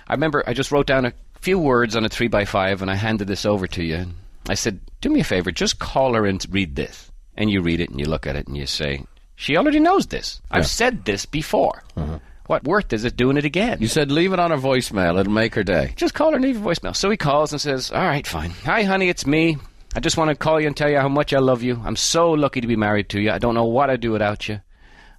[0.07, 2.90] I remember I just wrote down a few words on a three by five, and
[2.90, 4.07] I handed this over to you.
[4.48, 7.80] I said, "Do me a favor, just call her and read this." And you read
[7.80, 9.02] it, and you look at it, and you say,
[9.35, 10.40] "She already knows this.
[10.50, 12.16] I've said this before." Mm-hmm.
[12.46, 13.78] What worth is it doing it again?
[13.80, 15.18] You said leave it on her voicemail.
[15.18, 15.94] It'll make her day.
[15.96, 16.94] Just call her and leave a voicemail.
[16.94, 18.50] So he calls and says, All right, fine.
[18.64, 19.57] Hi, honey, it's me.
[19.96, 21.80] I just want to call you and tell you how much I love you.
[21.85, 23.30] I'm so lucky to be married to you.
[23.30, 24.61] I don't know what I'd do without you.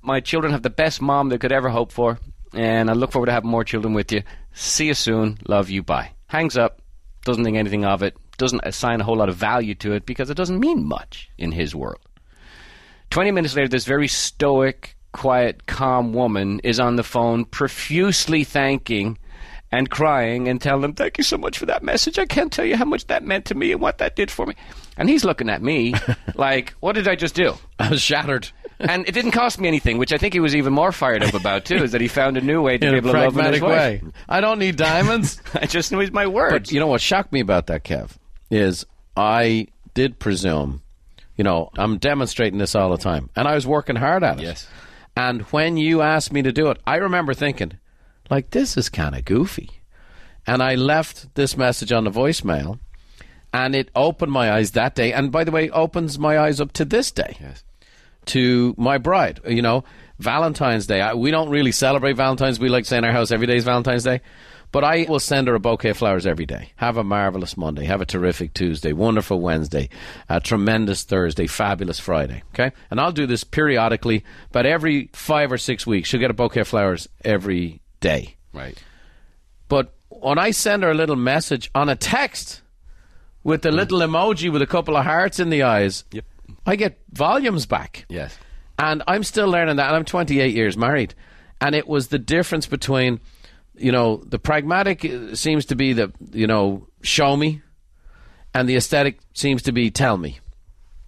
[0.01, 2.19] My children have the best mom they could ever hope for,
[2.53, 4.21] and I look forward to having more children with you.
[4.53, 5.39] See you soon.
[5.47, 5.81] Love you.
[5.81, 6.11] Bye.
[6.27, 6.81] Hangs up.
[7.23, 8.15] Doesn't think anything of it.
[8.37, 11.51] Doesn't assign a whole lot of value to it because it doesn't mean much in
[11.53, 12.01] his world.
[13.09, 19.17] Twenty minutes later, this very stoic, quiet, calm woman is on the phone profusely thanking
[19.71, 22.19] and crying and telling him, Thank you so much for that message.
[22.19, 24.45] I can't tell you how much that meant to me and what that did for
[24.45, 24.55] me.
[24.97, 25.93] And he's looking at me
[26.35, 27.55] like, What did I just do?
[27.79, 28.49] I was shattered.
[28.77, 31.33] And it didn't cost me anything, which I think he was even more fired up
[31.33, 33.33] about, too, is that he found a new way to In be able to love
[33.53, 33.71] his wife.
[33.71, 34.01] way.
[34.27, 35.41] I don't need diamonds.
[35.53, 36.51] I just need my words.
[36.51, 38.11] But you know what shocked me about that, Kev,
[38.51, 40.81] is I did presume,
[41.37, 44.43] you know, I'm demonstrating this all the time, and I was working hard at it.
[44.43, 44.67] Yes.
[45.15, 47.73] And when you asked me to do it, I remember thinking,
[48.29, 49.69] like, this is kind of goofy.
[50.47, 52.79] And I left this message on the voicemail,
[53.53, 55.13] and it opened my eyes that day.
[55.13, 57.63] And by the way, opens my eyes up to this day Yes.
[58.25, 59.39] to my bride.
[59.47, 59.83] You know,
[60.19, 61.01] Valentine's Day.
[61.01, 62.59] I, we don't really celebrate Valentine's.
[62.59, 64.21] We like to say in our house every day is Valentine's Day.
[64.75, 66.73] But I will send her a bouquet of flowers every day.
[66.75, 67.85] Have a marvelous Monday.
[67.85, 68.91] Have a terrific Tuesday.
[68.91, 69.87] Wonderful Wednesday.
[70.27, 71.47] A tremendous Thursday.
[71.47, 72.43] Fabulous Friday.
[72.53, 72.73] Okay?
[72.91, 76.09] And I'll do this periodically, but every five or six weeks.
[76.09, 78.35] She'll get a bouquet of flowers every day.
[78.51, 78.77] Right.
[79.69, 82.61] But when I send her a little message on a text
[83.45, 86.25] with the little emoji with a couple of hearts in the eyes, Yep.
[86.65, 88.05] I get volumes back.
[88.09, 88.37] Yes.
[88.77, 89.87] And I'm still learning that.
[89.87, 91.13] And I'm 28 years married.
[91.61, 93.21] And it was the difference between,
[93.77, 97.61] you know, the pragmatic uh, seems to be the, you know, show me,
[98.53, 100.39] and the aesthetic seems to be tell me.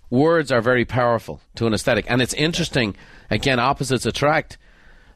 [0.09, 2.05] Words are very powerful to an aesthetic.
[2.09, 2.95] And it's interesting,
[3.29, 4.57] again, opposites attract,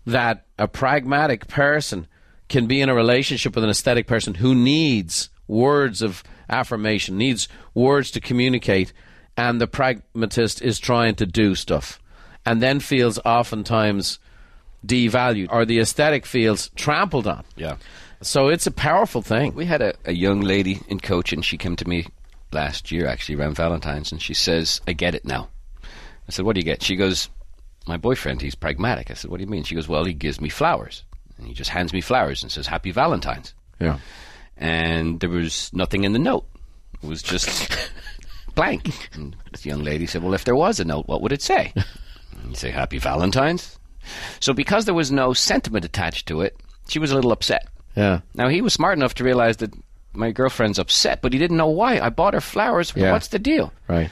[0.05, 2.07] that a pragmatic person
[2.49, 7.47] can be in a relationship with an aesthetic person who needs words of affirmation, needs
[7.73, 8.91] words to communicate,
[9.37, 12.01] and the pragmatist is trying to do stuff
[12.45, 14.19] and then feels oftentimes
[14.85, 17.43] devalued or the aesthetic feels trampled on.
[17.55, 17.77] Yeah.
[18.21, 19.53] So it's a powerful thing.
[19.55, 21.41] We had a, a young lady in coaching.
[21.41, 22.07] She came to me
[22.51, 25.49] last year, actually, around Valentine's, and she says, I get it now.
[25.83, 26.83] I said, What do you get?
[26.83, 27.29] She goes,
[27.87, 29.09] My boyfriend, he's pragmatic.
[29.09, 29.63] I said, What do you mean?
[29.63, 31.03] She goes, Well, he gives me flowers.
[31.37, 33.53] And he just hands me flowers and says, Happy Valentine's.
[33.79, 33.97] Yeah.
[34.57, 36.45] And there was nothing in the note.
[37.01, 37.75] It was just
[38.55, 39.09] blank.
[39.13, 41.73] And this young lady said, Well, if there was a note, what would it say?
[42.41, 43.77] And you say, Happy Valentine's.
[44.39, 47.67] So because there was no sentiment attached to it, she was a little upset.
[47.95, 48.21] Yeah.
[48.33, 49.73] Now he was smart enough to realize that
[50.13, 51.99] my girlfriend's upset, but he didn't know why.
[51.99, 52.93] I bought her flowers.
[52.95, 53.11] Yeah.
[53.11, 53.73] What's the deal?
[53.87, 54.09] Right.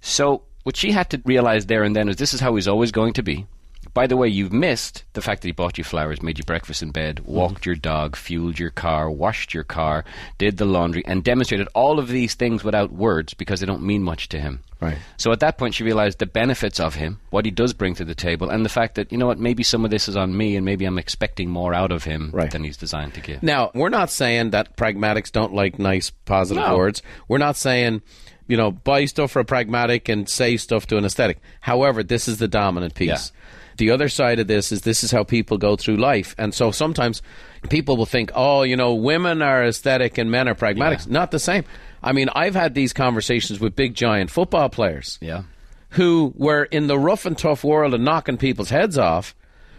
[0.00, 2.92] So what she had to realize there and then is this is how he's always
[2.92, 3.46] going to be.
[3.92, 6.82] By the way, you've missed the fact that he bought you flowers, made you breakfast
[6.82, 7.32] in bed, mm-hmm.
[7.32, 10.04] walked your dog, fueled your car, washed your car,
[10.38, 14.02] did the laundry, and demonstrated all of these things without words because they don't mean
[14.02, 14.60] much to him.
[14.80, 14.96] Right.
[15.18, 18.04] So at that point, she realized the benefits of him, what he does bring to
[18.04, 20.34] the table, and the fact that, you know what, maybe some of this is on
[20.36, 22.50] me and maybe I'm expecting more out of him Right.
[22.50, 23.42] than he's designed to give.
[23.42, 26.76] Now, we're not saying that pragmatics don't like nice, positive No.
[26.76, 27.02] words.
[27.28, 28.00] We're not saying,
[28.46, 31.40] you know, buy stuff for a pragmatic and say stuff to an aesthetic.
[31.60, 33.08] However, this is the dominant piece.
[33.08, 33.40] Yeah.
[33.80, 36.34] The other side of this is this is how people go through life.
[36.36, 37.22] And so sometimes
[37.70, 41.08] people will think, oh, you know, women are aesthetic and men are pragmatics.
[41.08, 41.64] Not the same.
[42.02, 45.44] I mean, I've had these conversations with big, giant football players Yeah.
[45.90, 49.34] who were in the rough and tough world and knocking people's heads off,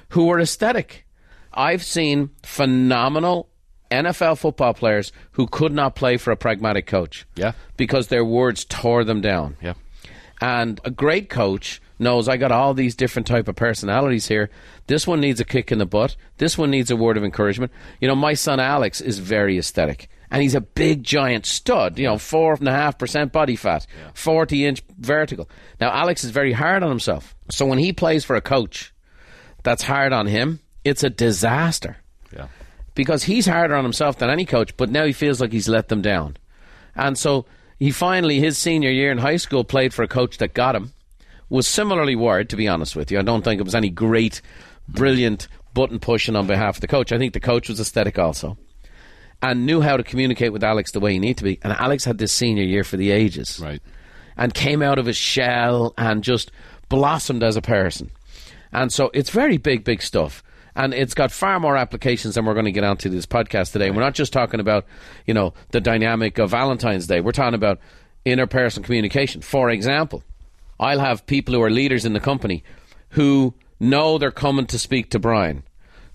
[0.10, 1.06] who were aesthetic.
[1.54, 3.50] I've seen phenomenal
[3.92, 7.28] NFL football players who could not play for a pragmatic coach.
[7.36, 7.52] Yeah.
[7.78, 9.58] Because their words tore them down.
[9.62, 9.74] Yeah.
[10.42, 14.50] And a great coach knows I got all these different type of personalities here.
[14.88, 16.16] This one needs a kick in the butt.
[16.38, 17.72] This one needs a word of encouragement.
[18.02, 20.10] You know, my son Alex is very aesthetic.
[20.30, 23.86] And he's a big giant stud, you know, four and a half percent body fat,
[24.14, 25.50] forty inch vertical.
[25.80, 27.36] Now Alex is very hard on himself.
[27.50, 28.94] So when he plays for a coach
[29.64, 31.98] that's hard on him, it's a disaster
[32.34, 32.48] Yeah.
[32.96, 35.90] because he's harder on himself than any coach, but now he feels like he's let
[35.90, 36.38] them down.
[36.96, 37.46] And so
[37.78, 40.94] he finally, his senior year in high school, played for a coach that got him,
[41.52, 43.20] was similarly wired, to be honest with you.
[43.20, 44.42] I don't think it was any great,
[44.88, 47.12] brilliant button pushing on behalf of the coach.
[47.12, 48.58] I think the coach was aesthetic also
[49.44, 51.60] and knew how to communicate with Alex the way he needed to be.
[51.62, 53.82] And Alex had this senior year for the ages Right.
[54.38, 56.52] and came out of his shell and just
[56.90, 58.12] blossomed as a person.
[58.72, 60.44] And so it's very big, big stuff.
[60.74, 63.92] And it's got far more applications than we're going to get onto this podcast today.
[63.92, 64.86] We're not just talking about,
[65.26, 67.20] you know, the dynamic of Valentine's Day.
[67.20, 67.80] We're talking about
[68.26, 69.42] interpersonal communication.
[69.42, 70.24] For example,
[70.82, 72.63] I'll have people who are leaders in the company
[73.10, 75.63] who know they're coming to speak to Brian,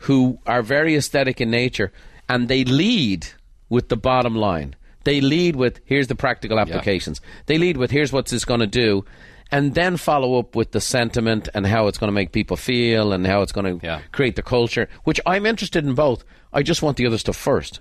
[0.01, 1.93] who are very aesthetic in nature,
[2.29, 3.29] and they lead
[3.69, 4.75] with the bottom line.
[5.05, 7.21] They lead with here's the practical applications.
[7.47, 9.05] They lead with here's what this going to do,
[9.53, 13.13] and then follow up with the sentiment and how it's going to make people feel
[13.13, 14.01] and how it's going to Yeah.
[14.11, 14.89] create the culture.
[15.05, 16.25] Which I'm interested in both.
[16.53, 17.81] I just want the other stuff first.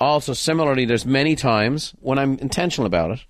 [0.00, 3.20] Also, similarly, there's many times when I'm intentional about it,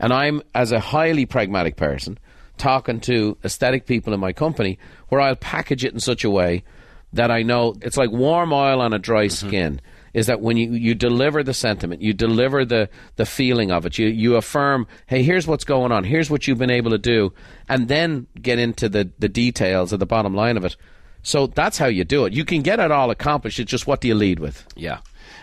[0.00, 2.18] and I'm, as a highly pragmatic person,
[2.56, 6.64] talking to aesthetic people in my company, where I'll package it in such a way
[7.12, 9.48] that I know it's like warm oil on a dry mm-hmm.
[9.48, 9.80] skin.
[10.12, 13.96] Is that when you, you deliver the sentiment, you deliver the, the feeling of it,
[13.96, 17.32] you, you affirm, hey, here's what's going on, here's what you've been able to do,
[17.68, 20.76] and then get into the, the details of the bottom line of it.
[21.22, 22.32] So that's how you do it.
[22.32, 24.66] You can get it all accomplished, it's just what do you lead with?
[24.74, 24.98] Yeah.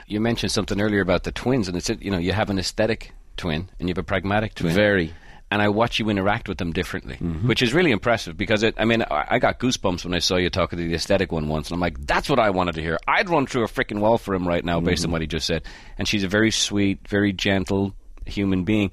[0.06, 3.14] You mentioned something earlier about the twins, and it's you know you have an aesthetic
[3.38, 4.74] twin and you have a pragmatic twin.
[4.74, 5.14] Very.
[5.50, 7.48] And I watch you interact with them differently, mm-hmm.
[7.48, 8.76] which is really impressive because it.
[8.78, 11.48] I mean, I, I got goosebumps when I saw you talking to the aesthetic one
[11.48, 12.98] once, and I'm like, that's what I wanted to hear.
[13.08, 15.14] I'd run through a freaking wall for him right now, based on mm-hmm.
[15.14, 15.64] what he just said.
[15.98, 17.94] And she's a very sweet, very gentle
[18.26, 18.92] human being,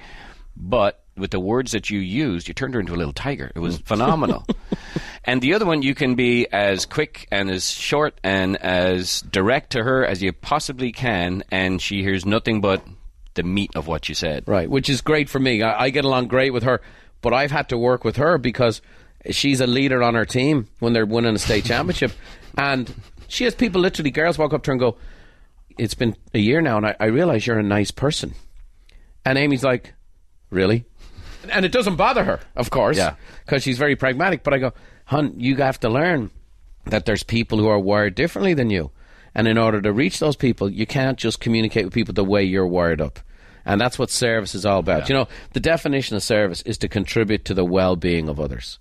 [0.56, 3.50] but with the words that you used, you turned her into a little tiger.
[3.54, 3.86] It was mm.
[3.86, 4.44] phenomenal.
[5.24, 9.70] and the other one, you can be as quick and as short and as direct
[9.70, 12.84] to her as you possibly can, and she hears nothing but
[13.34, 14.44] the meat of what you said.
[14.46, 15.62] Right, which is great for me.
[15.62, 16.80] I, I get along great with her,
[17.20, 18.80] but I've had to work with her because
[19.30, 22.12] she's a leader on her team when they're winning a state championship.
[22.56, 22.94] And
[23.26, 24.96] she has people, literally, girls walk up to her and go,
[25.76, 28.34] It's been a year now, and I, I realize you're a nice person.
[29.24, 29.92] And Amy's like,
[30.50, 30.84] Really?
[31.50, 33.16] And it doesn't bother her, of course, Yeah.
[33.44, 34.44] because she's very pragmatic.
[34.44, 34.72] But I go,
[35.06, 36.30] Hun, you have to learn
[36.86, 38.92] that there's people who are wired differently than you.
[39.34, 42.44] And in order to reach those people, you can't just communicate with people the way
[42.44, 43.18] you're wired up.
[43.66, 45.08] And that's what service is all about.
[45.08, 48.78] You know, the definition of service is to contribute to the well being of others.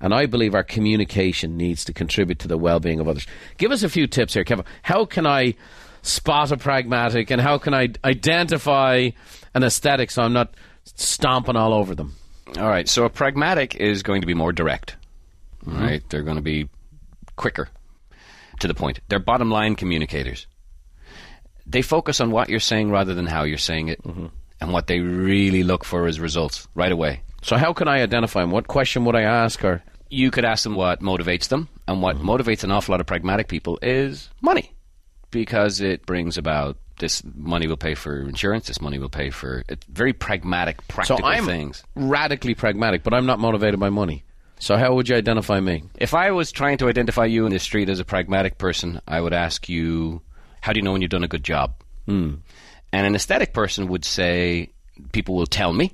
[0.00, 3.26] And I believe our communication needs to contribute to the well being of others.
[3.56, 4.66] Give us a few tips here, Kevin.
[4.82, 5.54] How can I
[6.02, 9.10] spot a pragmatic and how can I identify
[9.54, 12.14] an aesthetic so I'm not stomping all over them?
[12.58, 12.86] All right.
[12.88, 14.96] So a pragmatic is going to be more direct.
[15.64, 15.82] Mm-hmm.
[15.82, 16.02] Right.
[16.10, 16.68] They're going to be
[17.36, 17.70] quicker
[18.60, 19.00] to the point.
[19.08, 20.46] They're bottom line communicators.
[21.66, 24.02] They focus on what you're saying rather than how you're saying it.
[24.02, 24.26] Mm-hmm.
[24.60, 27.22] And what they really look for is results right away.
[27.42, 28.50] So, how can I identify them?
[28.50, 29.62] What question would I ask?
[29.64, 31.68] Or You could ask them what motivates them.
[31.86, 32.28] And what mm-hmm.
[32.28, 34.72] motivates an awful lot of pragmatic people is money.
[35.30, 39.64] Because it brings about this money will pay for insurance, this money will pay for
[39.68, 41.82] it's very pragmatic, practical so I'm things.
[41.94, 44.24] radically pragmatic, but I'm not motivated by money.
[44.58, 45.84] So, how would you identify me?
[45.98, 49.20] If I was trying to identify you in the street as a pragmatic person, I
[49.20, 50.22] would ask you,
[50.62, 51.74] how do you know when you've done a good job?
[52.06, 52.36] Hmm.
[52.92, 54.70] And an aesthetic person would say,
[55.12, 55.92] people will tell me.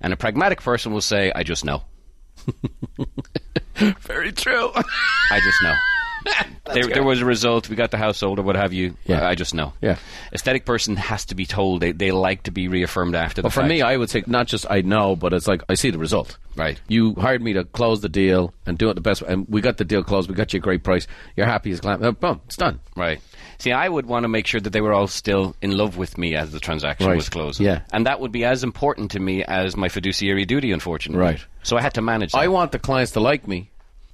[0.00, 1.82] And a pragmatic person will say, I just know.
[3.74, 4.70] Very true.
[5.30, 5.74] I just know.
[6.72, 7.68] There, there was a result.
[7.68, 8.96] We got the household or what have you.
[9.04, 9.26] Yeah.
[9.26, 9.72] I just know.
[9.80, 9.96] Yeah.
[10.32, 11.80] Aesthetic person has to be told.
[11.80, 13.68] They, they like to be reaffirmed after the But for fact.
[13.70, 16.38] me, I would say not just I know, but it's like I see the result.
[16.56, 16.80] Right.
[16.88, 19.60] You hired me to close the deal and do it the best way, and we
[19.60, 20.28] got the deal closed.
[20.28, 21.06] We got you a great price.
[21.36, 22.00] You're happy as clam.
[22.14, 22.80] Boom, it's done.
[22.96, 23.20] Right.
[23.58, 26.18] See, I would want to make sure that they were all still in love with
[26.18, 27.16] me as the transaction Right.
[27.16, 27.66] was closing.
[27.66, 27.82] Yeah.
[27.92, 31.22] And that would be as important to me as my fiduciary duty, unfortunately.
[31.24, 31.44] Right.
[31.62, 32.38] So I had to manage that.
[32.38, 33.70] I want the clients to like me,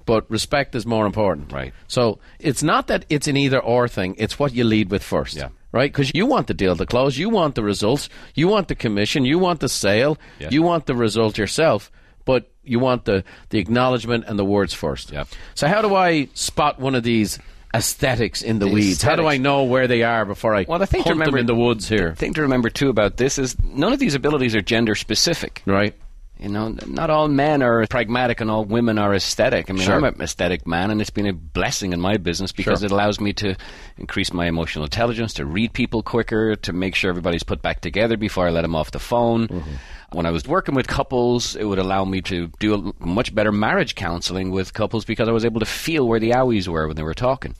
[0.07, 1.51] but respect is more important.
[1.51, 1.73] Right.
[1.87, 4.15] So it's not that it's an either or thing.
[4.17, 5.35] It's what you lead with first.
[5.35, 5.49] Yeah.
[5.71, 5.91] Right?
[5.91, 7.19] Because you want the deal to close.
[7.19, 8.09] You want the results.
[8.33, 9.25] You want the commission.
[9.25, 10.17] You want the sale.
[10.39, 10.49] Yeah.
[10.49, 11.91] You want the result yourself.
[12.25, 15.11] But You want the, the acknowledgement and the words first.
[15.11, 15.25] Yeah.
[15.55, 17.37] So how do I spot one of these
[17.73, 19.01] aesthetics in the, The weeds?
[19.03, 21.45] How do I know where they are before I Well, the thing to remember in
[21.45, 22.09] the woods here?
[22.11, 25.61] The thing to remember too about this is none of these abilities are gender specific.
[25.65, 25.93] Right.
[26.39, 29.69] You know, not all men are pragmatic and all women are aesthetic.
[29.69, 29.95] I mean, Sure.
[29.95, 32.85] I'm an aesthetic man, and it's been a blessing in my business because Sure.
[32.85, 33.55] it allows me to
[33.97, 38.17] increase my emotional intelligence, to read people quicker, to make sure everybody's put back together
[38.17, 39.47] before I let them off the phone.
[39.47, 39.71] Mm-hmm.
[40.11, 43.51] When I was working with couples, it would allow me to do a much better
[43.51, 46.95] marriage counseling with couples because I was able to feel where the owies were when
[46.95, 47.55] they were talking.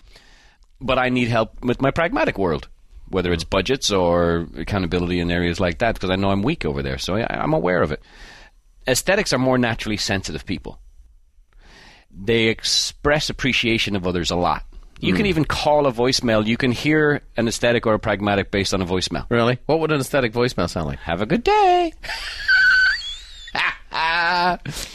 [0.79, 2.67] But I need help with my pragmatic world.
[3.09, 6.83] Whether it's budgets or accountability in areas like that, because I know I'm weak over
[6.83, 8.03] there, so I, I'm aware of it
[8.87, 10.79] aesthetics are more naturally sensitive people.
[12.11, 14.63] They express appreciation of others a lot.
[14.99, 15.17] You Hmm.
[15.17, 16.45] can even call a voicemail.
[16.45, 19.25] You can hear an aesthetic or a pragmatic based on a voicemail.
[19.29, 19.59] Really?
[19.67, 20.99] What would an aesthetic voicemail sound like?
[20.99, 21.93] Have a good day.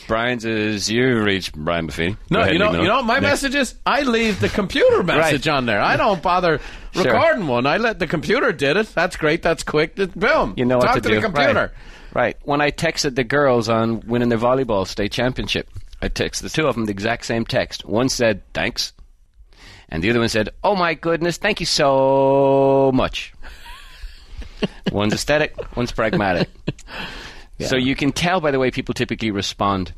[0.07, 2.17] Brian's is you reach Brian Buffini.
[2.31, 3.43] No, you know, you know, my Next.
[3.43, 5.81] message is I leave the computer message on there.
[5.81, 6.61] I don't bother
[6.95, 7.05] Sure.
[7.05, 7.67] recording one.
[7.67, 8.87] I let the computer did it.
[8.95, 9.43] That's great.
[9.43, 9.97] That's quick.
[9.97, 10.55] Boom.
[10.57, 11.15] You know Talk what to, to do.
[11.17, 11.55] the computer.
[11.55, 11.71] Right.
[12.15, 12.37] Right.
[12.43, 15.69] When I texted the girls on winning the volleyball state championship,
[16.01, 17.85] I texted the two of them the exact same text.
[17.85, 18.93] One said thanks,
[19.89, 23.33] and the other one said, "Oh my goodness, thank you so much."
[24.93, 26.49] one's aesthetic, one's pragmatic.
[27.61, 29.93] So you can tell by the way people typically respond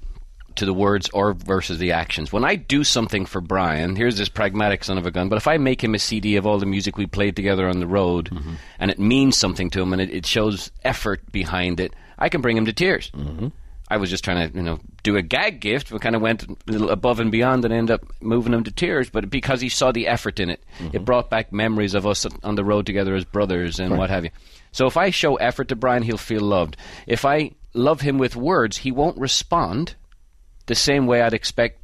[0.57, 2.33] to the words or versus the actions.
[2.33, 5.47] When I do something for Brian, here's this pragmatic son of a gun, but if
[5.49, 8.31] I make him a CD of all the music we played together on the road
[8.79, 12.41] and it means something to him and it, it shows effort behind it, I can
[12.41, 13.11] bring him to tears.
[13.11, 13.49] Mm-hmm.
[13.89, 15.91] I was just trying to, you know, do a gag gift.
[15.91, 18.71] but kind of went a little above and beyond and ended up moving him to
[18.71, 19.11] tears.
[19.11, 22.55] But because he saw the effort in it, it brought back memories of us on
[22.55, 24.31] the road together as brothers and what have you.
[24.73, 26.77] So if I show effort to Brian, he'll feel loved.
[27.07, 29.95] If I love him with words, he won't respond
[30.67, 31.81] the same way I'd expect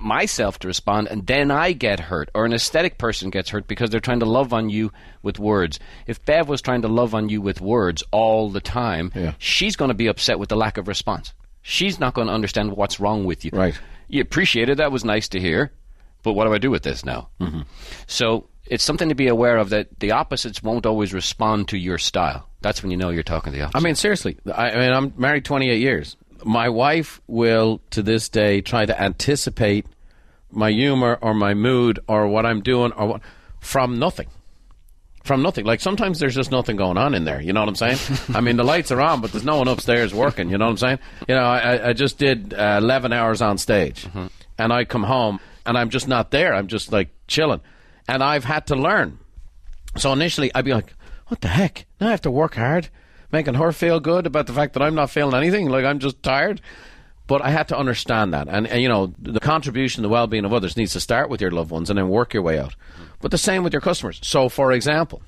[0.00, 3.90] myself to respond, and then I get hurt, or an aesthetic person gets hurt because
[3.90, 4.90] they're trying to love on you
[5.22, 5.78] with words.
[6.08, 9.34] If Bev was trying to love on you with words all the time, Yeah.
[9.38, 11.32] she's going to be upset with the lack of response.
[11.62, 13.50] She's not going to understand what's wrong with you.
[13.54, 13.78] Right.
[14.08, 14.78] You appreciate it.
[14.78, 15.72] That was nice to hear.
[16.24, 17.28] But what do I do with this now?
[17.40, 17.60] Mm-hmm.
[18.06, 21.98] So it's something to be aware of that the opposites won't always respond to your
[21.98, 22.48] style.
[22.62, 23.78] That's when you know you're talking to the opposite.
[23.78, 24.38] I mean, seriously.
[24.52, 26.16] I, I mean, I'm married 28 years.
[26.44, 29.86] My wife will, to this day, try to anticipate
[30.50, 33.22] my humor or my mood or what I'm doing or what
[33.60, 34.28] from nothing.
[35.24, 35.64] From nothing.
[35.64, 37.40] Like sometimes there's just nothing going on in there.
[37.40, 37.98] You know what I'm saying?
[38.36, 40.50] I mean, the lights are on, but there's no one upstairs working.
[40.50, 40.98] You know what I'm saying?
[41.28, 44.06] You know, I, I just did uh, 11 hours on stage,
[44.58, 46.54] and I come home and I'm just not there.
[46.54, 47.62] I'm just like chilling,
[48.06, 49.18] and I've had to learn.
[49.96, 50.92] So initially, I'd be like,
[51.28, 51.86] "What the heck?
[52.00, 52.90] Now I have to work hard,
[53.34, 55.68] making her feel good about the fact that I'm not feeling anything.
[55.68, 56.62] Like I'm just tired."
[57.26, 60.52] But I had to understand that, and, and you know, the contribution, the well-being of
[60.52, 62.76] others needs to start with your loved ones and then work your way out.
[63.22, 64.20] But the same with your customers.
[64.22, 65.22] So, for example,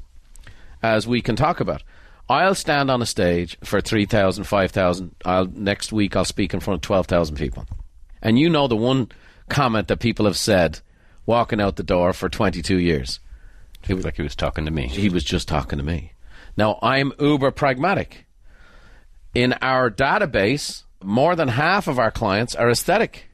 [0.83, 1.83] as we can talk about,
[2.29, 5.15] I'll stand on a stage for 3,000, 5,000.
[5.25, 7.67] I'll next week I'll speak in front of 12,000 people.
[8.21, 9.11] And you know the one
[9.49, 10.81] comment that people have said
[11.25, 13.21] walking out the door for 22 years.
[13.89, 14.89] it was like he was talking to me.
[14.89, 16.13] He was just talking to me.
[16.57, 18.27] Now, I'm uber pragmatic.
[19.35, 23.27] In our database, more than half of our clients are aesthetic.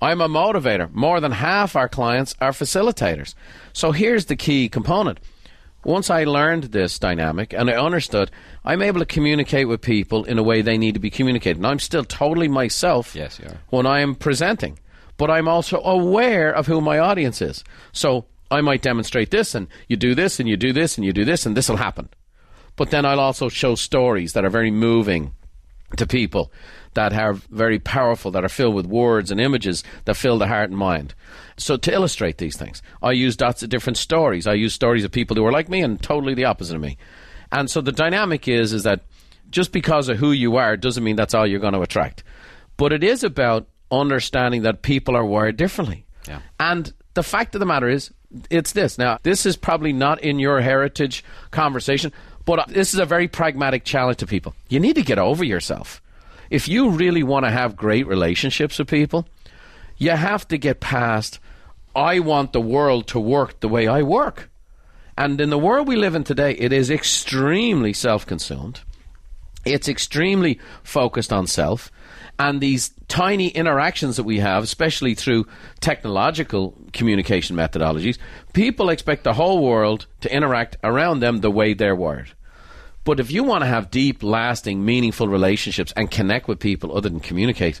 [0.00, 0.92] I'm a motivator.
[0.92, 3.34] More than half our clients are facilitators.
[3.72, 5.18] So here's the key component.
[5.84, 8.30] Once I learned this dynamic and I understood,
[8.64, 11.56] I'm able to communicate with people in a way they need to be communicated.
[11.56, 13.58] And I'm still totally myself Yes, you are.
[13.70, 14.78] when I am presenting,
[15.16, 17.64] but I'm also aware of who my audience is.
[17.92, 21.12] So I might demonstrate this, and you do this, and you do this, and you
[21.12, 22.08] do this, and this will happen.
[22.82, 25.30] But then I'll also show stories that are very moving
[25.98, 26.50] to people,
[26.94, 30.70] that are very powerful, that are filled with words and images that fill the heart
[30.70, 31.14] and mind.
[31.56, 34.48] So to illustrate these things, I use lots of different stories.
[34.48, 36.98] I use stories of people who are like me and totally the opposite of me.
[37.52, 39.02] And so the dynamic is is that
[39.48, 42.24] just because of who you are doesn't mean that's all you're going to attract.
[42.78, 46.04] But it is about understanding that people are wired differently.
[46.26, 46.40] Yeah.
[46.58, 48.10] And the fact of the matter is,
[48.50, 48.98] it's this.
[48.98, 52.12] Now, this is probably not in your heritage conversation,
[52.44, 54.54] but uh, this is a very pragmatic challenge to people.
[54.68, 56.02] You need to get over yourself.
[56.50, 59.26] If you really want to have great relationships with people,
[59.96, 61.38] you have to get past,
[61.94, 64.50] I want the world to work the way I work.
[65.16, 68.80] And in the world we live in today, it is extremely self consumed.
[69.64, 71.90] It's extremely focused on self.
[72.42, 75.46] And these tiny interactions that we have, especially through
[75.78, 78.18] technological communication methodologies,
[78.52, 82.32] people expect the whole world to interact around them the way they're wired.
[83.04, 87.08] But if you want to have deep, lasting, meaningful relationships and connect with people other
[87.08, 87.80] than communicate,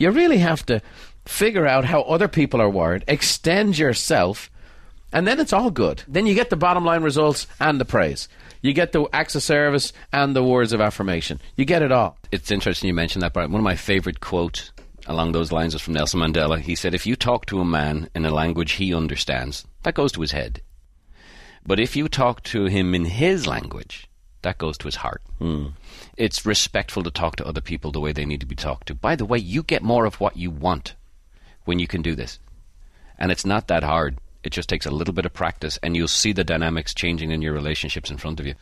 [0.00, 0.80] You really have to
[1.26, 4.50] figure out how other people are wired, extend yourself,
[5.12, 6.02] and then it's all good.
[6.08, 8.26] Then you get the bottom line results and the praise.
[8.62, 11.40] You get the acts of service and the words of affirmation.
[11.56, 12.18] You get it all.
[12.30, 13.52] It's interesting you mentioned that, Brian.
[13.52, 14.72] One of my favorite quotes
[15.06, 16.60] along those lines is from Nelson Mandela.
[16.60, 20.12] He said, If you talk to a man in a language he understands, that goes
[20.12, 20.60] to his head.
[21.66, 24.08] But if you talk to him in his language,
[24.42, 25.22] that goes to his heart.
[25.40, 25.72] Mm.
[26.16, 28.94] It's respectful to talk to other people the way they need to be talked to.
[28.94, 30.94] By the way, you get more of what you want
[31.64, 32.38] when you can do this.
[33.18, 34.18] And it's not that hard.
[34.42, 37.42] It just takes a little bit of practice, and you'll see the dynamics changing in
[37.42, 38.54] your relationships in front of you.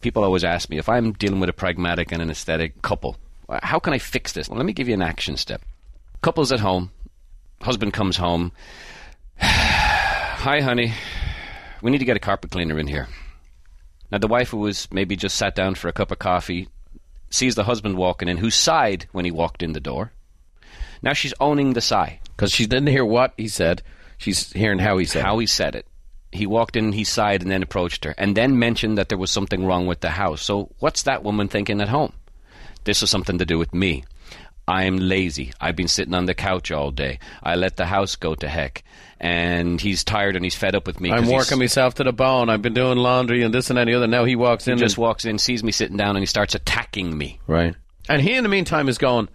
[0.00, 3.16] People always ask me if I'm dealing with a pragmatic and an aesthetic couple,
[3.62, 4.48] how can I fix this?
[4.48, 5.62] Well, let me give you an action step.
[6.20, 6.90] Couple's at home,
[7.62, 8.52] husband comes home.
[9.40, 10.92] Hi, honey.
[11.82, 13.08] We need to get a carpet cleaner in here.
[14.10, 16.68] Now, the wife who was maybe just sat down for a cup of coffee
[17.30, 20.12] sees the husband walking in, who sighed when he walked in the door.
[21.02, 22.20] Now she's owning the sigh.
[22.36, 23.82] Because she didn't hear what he said.
[24.18, 25.42] She's hearing how he said How it.
[25.42, 25.86] he said it.
[26.32, 29.30] He walked in, he sighed, and then approached her, and then mentioned that there was
[29.30, 30.42] something wrong with the house.
[30.42, 32.12] So, what's that woman thinking at home?
[32.84, 34.04] This has something to do with me.
[34.68, 35.52] I'm lazy.
[35.60, 37.20] I've been sitting on the couch all day.
[37.42, 38.82] I let the house go to heck.
[39.20, 41.10] And he's tired and he's fed up with me.
[41.12, 42.50] I'm working myself to the bone.
[42.50, 44.08] I've been doing laundry and this and that and other.
[44.08, 44.78] Now he walks He in.
[44.78, 47.38] just and, walks in, sees me sitting down, and he starts attacking me.
[47.46, 47.74] right.
[48.08, 49.28] And he, in the meantime, is going,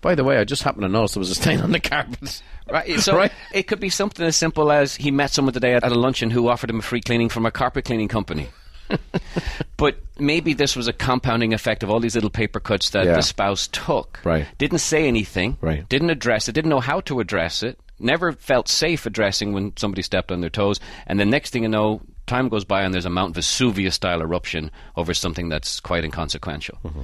[0.00, 2.42] by the way, I just happened to notice there was a stain on the carpet.
[2.70, 3.00] Right.
[3.00, 3.32] So Right.
[3.54, 6.48] it could be something as simple as he met someone today at a luncheon who
[6.48, 8.48] offered him a free cleaning from a carpet cleaning company.
[9.78, 13.14] but maybe this was a compounding effect of all these little paper cuts that Yeah.
[13.14, 14.20] the spouse took.
[14.22, 14.46] Right.
[14.58, 15.56] Didn't say anything.
[15.62, 15.88] Right.
[15.88, 16.52] Didn't address it.
[16.52, 17.78] Didn't know how to address it.
[17.98, 20.78] Never felt safe addressing when somebody stepped on their toes.
[21.06, 24.20] And the next thing you know, time goes by and there's a Mount Vesuvius style
[24.20, 27.00] eruption over something that's quite inconsequential mm-hmm.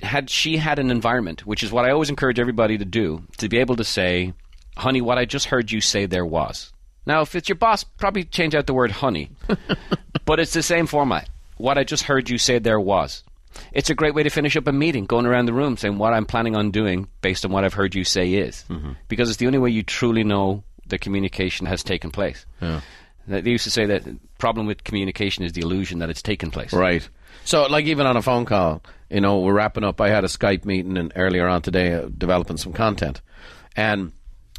[0.00, 3.48] Had she had an environment, which is what I always encourage everybody to do, to
[3.48, 4.32] be able to say,
[4.76, 6.72] honey, what I just heard you say there was.
[7.06, 9.30] Now, if it's your boss, probably change out the word honey.
[10.24, 11.28] but it's the same format.
[11.56, 13.24] What I just heard you say there was.
[13.72, 16.12] It's a great way to finish up a meeting, going around the room saying what
[16.12, 18.64] I'm planning on doing based on what I've heard you say is.
[18.68, 18.92] Mm-hmm.
[19.08, 22.46] Because it's the only way you truly know the communication has taken place.
[22.60, 22.80] Yeah.
[23.26, 26.50] They used to say that the problem with communication is the illusion that it's taken
[26.50, 26.72] place.
[26.72, 27.06] Right.
[27.44, 30.00] So, like, even on a phone call, you know, we're wrapping up.
[30.00, 33.20] I had a Skype meeting and earlier on today uh, developing some content.
[33.76, 34.12] And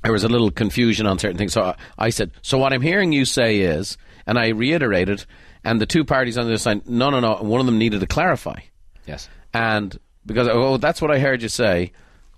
[0.03, 1.53] there was a little confusion on certain things.
[1.53, 5.25] So I, I said, So, what I'm hearing you say is, and I reiterated,
[5.63, 7.77] and the two parties on the other side, no, no, no, and one of them
[7.77, 8.59] needed to clarify.
[9.05, 9.27] Yes.
[9.53, 11.91] And because, oh, that's what I heard you say.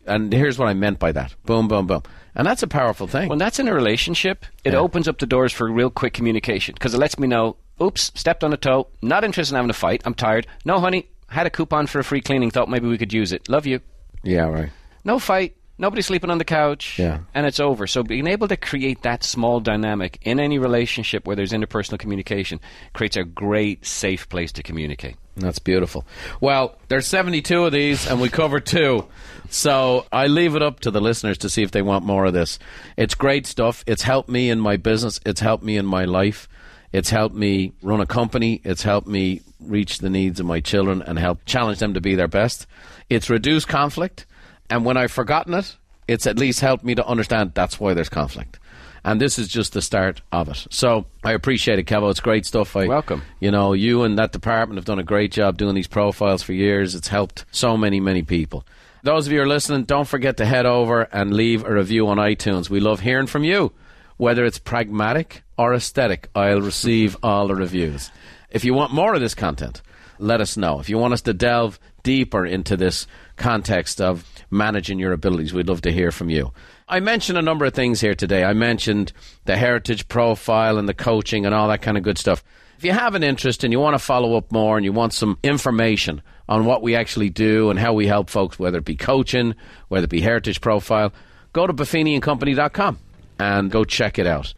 [0.07, 1.35] And here's what I meant by that.
[1.45, 2.01] Boom, boom, boom.
[2.33, 3.29] And that's a powerful thing.
[3.29, 4.79] When that's in a relationship, it Yeah.
[4.79, 8.43] opens up the doors for real quick communication because it lets me know, oops, stepped
[8.43, 10.47] on a toe, not interested in having a fight, I'm tired.
[10.65, 13.49] No, honey, had a coupon for a free cleaning, thought maybe we could use it.
[13.49, 13.79] Love you.
[14.23, 14.69] yeah, right.
[15.03, 17.19] No fight, nobody sleeping on the couch, Yeah.
[17.33, 17.87] and it's over.
[17.87, 22.59] So being able to create that small dynamic in any relationship where there's interpersonal communication
[22.93, 25.15] creates a great, safe place to communicate.
[25.37, 26.05] That's beautiful.
[26.41, 29.07] Well, there's 72 of these, and we covered two.
[29.49, 32.33] So I leave it up to the listeners to see if they want more of
[32.33, 32.59] this.
[32.97, 33.83] It's great stuff.
[33.87, 35.19] It's helped me in my business.
[35.25, 36.47] It's helped me in my life.
[36.91, 38.61] It's helped me run a company.
[38.63, 42.15] It's helped me reach the needs of my children and help challenge them to be
[42.15, 42.67] their best.
[43.09, 44.25] It's reduced conflict.
[44.69, 45.75] And when I've forgotten it,
[46.07, 48.59] it's at least helped me to understand that's why there's conflict.
[49.03, 50.67] And this is just the start of it.
[50.69, 52.11] So I appreciate it, Kevo.
[52.11, 52.75] It's great stuff.
[52.75, 53.23] I, Welcome.
[53.39, 56.53] You know, you and that department have done a great job doing these profiles for
[56.53, 56.93] years.
[56.93, 58.65] It's helped so many, many people.
[59.03, 62.07] Those of you who are listening, don't forget to head over and leave a review
[62.09, 62.69] on iTunes.
[62.69, 63.71] We love hearing from you.
[64.17, 68.09] Whether it's pragmatic or aesthetic, I'll receive all the reviews.
[68.49, 69.83] If you want more of this content,
[70.17, 70.79] let us know.
[70.79, 73.05] If you want us to delve deeper into this
[73.35, 76.51] context of managing your abilities, we'd love to hear from you.
[76.89, 78.43] I mentioned a number of things here today.
[78.43, 79.13] I mentioned
[79.45, 82.43] the heritage profile and the coaching and all that kind of good stuff.
[82.79, 85.13] If you have an interest and you want to follow up more and you want
[85.13, 88.95] some information on what we actually do and how we help folks, whether it be
[88.95, 89.53] coaching,
[89.89, 91.13] whether it be heritage profile,
[91.53, 92.97] go to buffiniandcompany.com
[93.37, 94.55] and go check it out.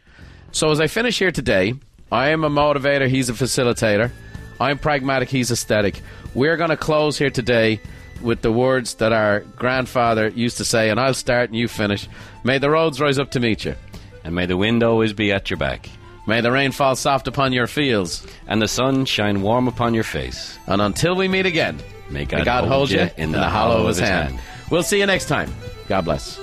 [0.54, 1.74] So as I finish here today,
[2.12, 4.12] I am a motivator, he's a facilitator.
[4.62, 6.00] I'm pragmatic, he's aesthetic.
[6.34, 7.82] We're going to close here today
[8.22, 12.08] with the words that our grandfather used to say, and I'll start and you finish.
[12.44, 13.76] May the roads rise up to meet you.
[14.24, 15.90] And may the wind always be at your back,
[16.26, 18.26] May the rain fall soft upon your fields.
[18.48, 20.58] and the sun shine warm upon your face.
[20.68, 21.80] And until we meet again,
[22.10, 24.40] May God, hold you in the hollow of his hand.
[24.70, 25.54] We'll see you next time.
[25.90, 26.40] God bless.